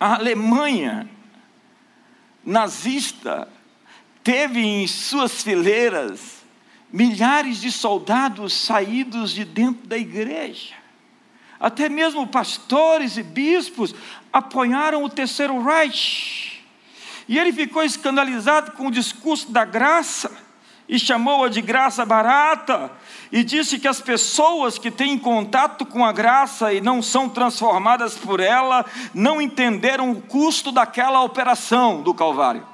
a 0.00 0.14
Alemanha 0.14 1.08
nazista 2.44 3.48
teve 4.24 4.60
em 4.60 4.86
suas 4.86 5.42
fileiras 5.42 6.42
milhares 6.90 7.60
de 7.60 7.70
soldados 7.70 8.54
saídos 8.54 9.32
de 9.32 9.44
dentro 9.44 9.86
da 9.86 9.98
igreja. 9.98 10.74
Até 11.60 11.88
mesmo 11.88 12.26
pastores 12.26 13.18
e 13.18 13.22
bispos 13.22 13.94
apoiaram 14.32 15.04
o 15.04 15.08
terceiro 15.10 15.62
Reich. 15.62 16.64
E 17.28 17.38
ele 17.38 17.52
ficou 17.52 17.82
escandalizado 17.82 18.72
com 18.72 18.86
o 18.86 18.90
discurso 18.90 19.52
da 19.52 19.64
graça 19.64 20.30
e 20.88 20.98
chamou-a 20.98 21.48
de 21.48 21.62
graça 21.62 22.04
barata, 22.04 22.92
e 23.32 23.42
disse 23.42 23.78
que 23.78 23.88
as 23.88 24.02
pessoas 24.02 24.76
que 24.76 24.90
têm 24.90 25.18
contato 25.18 25.86
com 25.86 26.04
a 26.04 26.12
graça 26.12 26.74
e 26.74 26.80
não 26.80 27.00
são 27.00 27.26
transformadas 27.26 28.14
por 28.14 28.38
ela, 28.38 28.84
não 29.14 29.40
entenderam 29.40 30.12
o 30.12 30.20
custo 30.20 30.70
daquela 30.70 31.22
operação 31.22 32.02
do 32.02 32.12
Calvário. 32.12 32.73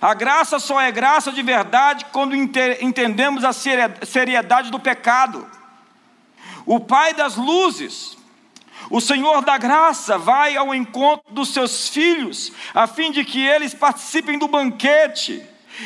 A 0.00 0.14
graça 0.14 0.58
só 0.58 0.80
é 0.80 0.90
graça 0.92 1.32
de 1.32 1.42
verdade 1.42 2.06
quando 2.12 2.34
entendemos 2.34 3.44
a 3.44 3.52
seriedade 3.52 4.70
do 4.70 4.78
pecado. 4.78 5.46
O 6.64 6.80
Pai 6.80 7.14
das 7.14 7.36
luzes, 7.36 8.16
o 8.90 9.00
Senhor 9.00 9.42
da 9.44 9.56
graça, 9.56 10.18
vai 10.18 10.56
ao 10.56 10.74
encontro 10.74 11.32
dos 11.32 11.50
seus 11.50 11.88
filhos, 11.88 12.52
a 12.74 12.86
fim 12.86 13.10
de 13.10 13.24
que 13.24 13.44
eles 13.44 13.72
participem 13.72 14.38
do 14.38 14.48
banquete 14.48 15.42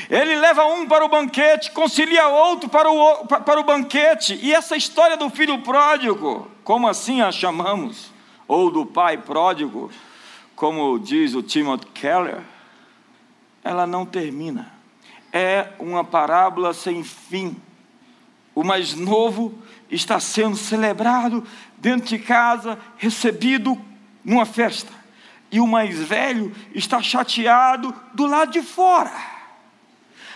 ele 0.08 0.36
leva 0.36 0.64
um 0.66 0.86
para 0.86 1.04
o 1.04 1.08
banquete, 1.08 1.72
concilia 1.72 2.28
outro 2.28 2.68
para 2.68 2.90
o, 2.90 3.26
para 3.26 3.60
o 3.60 3.64
banquete. 3.64 4.38
E 4.42 4.54
essa 4.54 4.76
história 4.76 5.16
do 5.16 5.28
filho 5.28 5.58
pródigo, 5.62 6.48
como 6.62 6.88
assim 6.88 7.20
a 7.20 7.32
chamamos? 7.32 8.12
Ou 8.46 8.70
do 8.70 8.86
pai 8.86 9.18
pródigo, 9.18 9.90
como 10.54 10.98
diz 10.98 11.34
o 11.34 11.42
Timothy 11.42 11.86
Keller, 11.92 12.40
ela 13.62 13.86
não 13.86 14.04
termina. 14.04 14.72
É 15.32 15.68
uma 15.78 16.04
parábola 16.04 16.72
sem 16.74 17.04
fim. 17.04 17.56
O 18.54 18.64
mais 18.64 18.94
novo 18.94 19.54
está 19.90 20.18
sendo 20.18 20.56
celebrado 20.56 21.46
dentro 21.78 22.08
de 22.08 22.18
casa, 22.18 22.78
recebido 22.96 23.80
numa 24.24 24.44
festa. 24.44 24.92
E 25.52 25.60
o 25.60 25.66
mais 25.66 25.98
velho 25.98 26.54
está 26.74 27.02
chateado 27.02 27.94
do 28.14 28.26
lado 28.26 28.52
de 28.52 28.62
fora. 28.62 29.12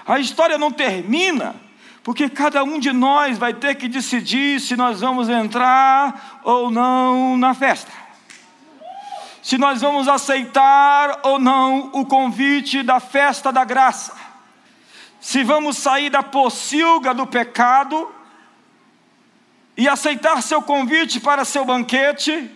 A 0.07 0.19
história 0.19 0.59
não 0.59 0.71
termina, 0.71 1.55
porque 2.03 2.29
cada 2.29 2.63
um 2.63 2.79
de 2.79 2.93
nós 2.93 3.39
vai 3.39 3.55
ter 3.55 3.75
que 3.77 3.89
decidir 3.89 4.61
se 4.61 4.77
nós 4.77 5.01
vamos 5.01 5.29
entrar 5.29 6.41
ou 6.45 6.71
não 6.71 7.37
na 7.37 7.55
festa. 7.55 8.04
Se 9.45 9.59
nós 9.59 9.83
vamos 9.83 10.09
aceitar 10.09 11.21
ou 11.23 11.39
não 11.39 11.91
o 11.93 12.07
convite 12.07 12.83
da 12.83 12.99
festa 12.99 13.53
da 13.53 13.63
graça. 13.63 14.17
Se 15.21 15.45
vamos 15.45 15.77
sair 15.77 16.09
da 16.09 16.23
pocilga 16.23 17.13
do 17.13 17.27
pecado 17.27 18.11
e 19.77 19.87
aceitar 19.87 20.43
seu 20.43 20.63
convite 20.63 21.21
para 21.21 21.45
seu 21.45 21.63
banquete, 21.63 22.51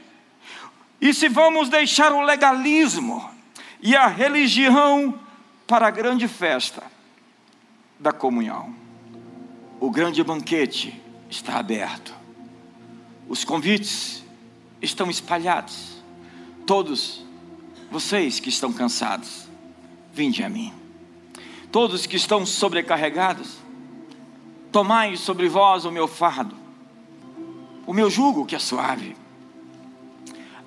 e 0.98 1.12
se 1.12 1.28
vamos 1.28 1.68
deixar 1.68 2.10
o 2.10 2.22
legalismo 2.22 3.30
e 3.82 3.94
a 3.94 4.06
religião 4.06 5.20
para 5.66 5.88
a 5.88 5.90
grande 5.90 6.26
festa 6.26 6.82
da 8.00 8.12
comunhão. 8.12 8.74
O 9.78 9.90
grande 9.90 10.24
banquete 10.24 10.98
está 11.28 11.58
aberto. 11.58 12.14
Os 13.28 13.44
convites 13.44 14.24
estão 14.80 15.10
espalhados. 15.10 15.97
Todos 16.68 17.24
vocês 17.90 18.40
que 18.40 18.50
estão 18.50 18.70
cansados, 18.74 19.48
vinde 20.12 20.44
a 20.44 20.50
mim. 20.50 20.70
Todos 21.72 22.04
que 22.04 22.16
estão 22.16 22.44
sobrecarregados, 22.44 23.56
tomai 24.70 25.16
sobre 25.16 25.48
vós 25.48 25.86
o 25.86 25.90
meu 25.90 26.06
fardo, 26.06 26.54
o 27.86 27.94
meu 27.94 28.10
jugo 28.10 28.44
que 28.44 28.54
é 28.54 28.58
suave. 28.58 29.16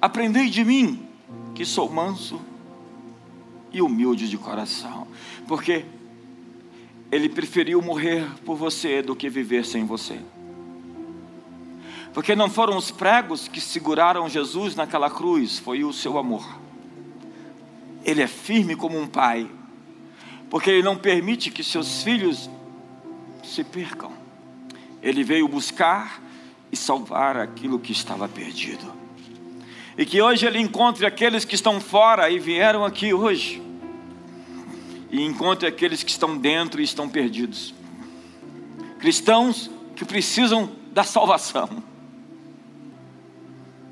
Aprendei 0.01 0.49
de 0.49 0.65
mim, 0.65 1.07
que 1.53 1.63
sou 1.63 1.87
manso 1.87 2.41
e 3.71 3.79
humilde 3.79 4.27
de 4.27 4.39
coração, 4.39 5.07
porque 5.47 5.85
ele 7.11 7.29
preferiu 7.29 7.79
morrer 7.79 8.27
por 8.43 8.55
você 8.55 9.03
do 9.03 9.15
que 9.15 9.29
viver 9.29 9.63
sem 9.63 9.85
você. 9.85 10.19
Porque 12.13 12.36
não 12.36 12.50
foram 12.50 12.76
os 12.78 12.91
pregos 12.91 13.47
que 13.47 13.62
seguraram 13.62 14.28
Jesus 14.28 14.76
naquela 14.76 15.10
cruz, 15.10 15.60
foi 15.60 15.84
o 15.84 15.93
seu 15.93 16.17
amor. 16.17 16.45
Ele 18.04 18.21
é 18.21 18.28
firme 18.28 18.76
como 18.76 19.00
um 19.00 19.08
pai, 19.08 19.50
porque 20.50 20.69
ele 20.69 20.84
não 20.84 20.97
permite 20.97 21.50
que 21.50 21.63
seus 21.63 22.04
filhos 22.04 22.50
se 23.43 23.63
percam. 23.63 24.12
Ele 25.02 25.24
veio 25.24 25.47
buscar 25.47 26.21
e 26.71 26.76
salvar 26.76 27.38
aquilo 27.38 27.80
que 27.80 27.91
estava 27.91 28.28
perdido. 28.28 28.93
E 29.97 30.06
que 30.06 30.21
hoje 30.21 30.45
ele 30.45 30.60
encontre 30.60 31.06
aqueles 31.06 31.45
que 31.45 31.56
estão 31.56 31.80
fora 31.80 32.30
e 32.30 32.39
vieram 32.39 32.84
aqui 32.84 33.13
hoje 33.13 33.62
e 35.12 35.26
encontre 35.26 35.67
aqueles 35.67 36.02
que 36.02 36.10
estão 36.10 36.38
dentro 36.38 36.80
e 36.80 36.84
estão 36.84 37.10
perdidos. 37.10 37.74
Cristãos 39.00 39.69
que 39.95 40.06
precisam 40.06 40.71
da 40.91 41.04
salvação. 41.04 41.84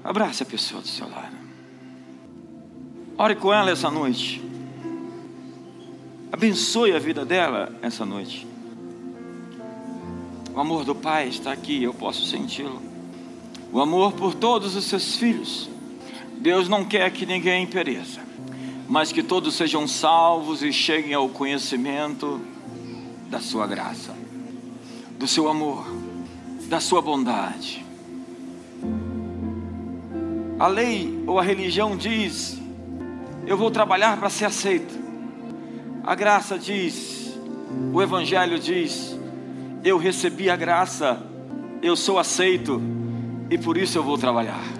Abrace 0.03 0.43
a 0.43 0.45
pessoa 0.45 0.81
do 0.81 0.87
seu 0.87 1.09
lado. 1.09 1.35
Ore 3.17 3.35
com 3.35 3.53
ela 3.53 3.71
essa 3.71 3.91
noite. 3.91 4.41
Abençoe 6.31 6.93
a 6.93 6.99
vida 6.99 7.25
dela 7.25 7.77
essa 7.81 8.05
noite. 8.05 8.47
O 10.53 10.59
amor 10.59 10.83
do 10.83 10.95
Pai 10.95 11.27
está 11.27 11.51
aqui, 11.51 11.83
eu 11.83 11.93
posso 11.93 12.25
senti-lo. 12.25 12.81
O 13.71 13.79
amor 13.79 14.13
por 14.13 14.33
todos 14.33 14.75
os 14.75 14.85
seus 14.85 15.15
filhos. 15.15 15.69
Deus 16.37 16.69
não 16.69 16.85
quer 16.85 17.11
que 17.11 17.25
ninguém 17.25 17.67
pereça 17.67 18.29
mas 18.89 19.11
que 19.11 19.21
todos 19.21 19.53
sejam 19.53 19.87
salvos 19.87 20.63
e 20.63 20.73
cheguem 20.73 21.13
ao 21.13 21.29
conhecimento 21.29 22.41
da 23.29 23.39
Sua 23.39 23.67
graça, 23.67 24.17
do 25.11 25.27
Seu 25.27 25.47
amor, 25.47 25.85
da 26.67 26.79
Sua 26.79 26.99
bondade. 26.99 27.85
A 30.59 30.67
lei 30.67 31.23
ou 31.25 31.39
a 31.39 31.43
religião 31.43 31.95
diz: 31.95 32.61
eu 33.47 33.57
vou 33.57 33.71
trabalhar 33.71 34.17
para 34.17 34.29
ser 34.29 34.45
aceito. 34.45 34.93
A 36.03 36.13
graça 36.13 36.59
diz, 36.59 37.39
o 37.93 38.01
Evangelho 38.01 38.59
diz: 38.59 39.17
eu 39.83 39.97
recebi 39.97 40.49
a 40.49 40.55
graça, 40.55 41.17
eu 41.81 41.95
sou 41.95 42.19
aceito 42.19 42.81
e 43.49 43.57
por 43.57 43.77
isso 43.77 43.97
eu 43.97 44.03
vou 44.03 44.17
trabalhar. 44.17 44.78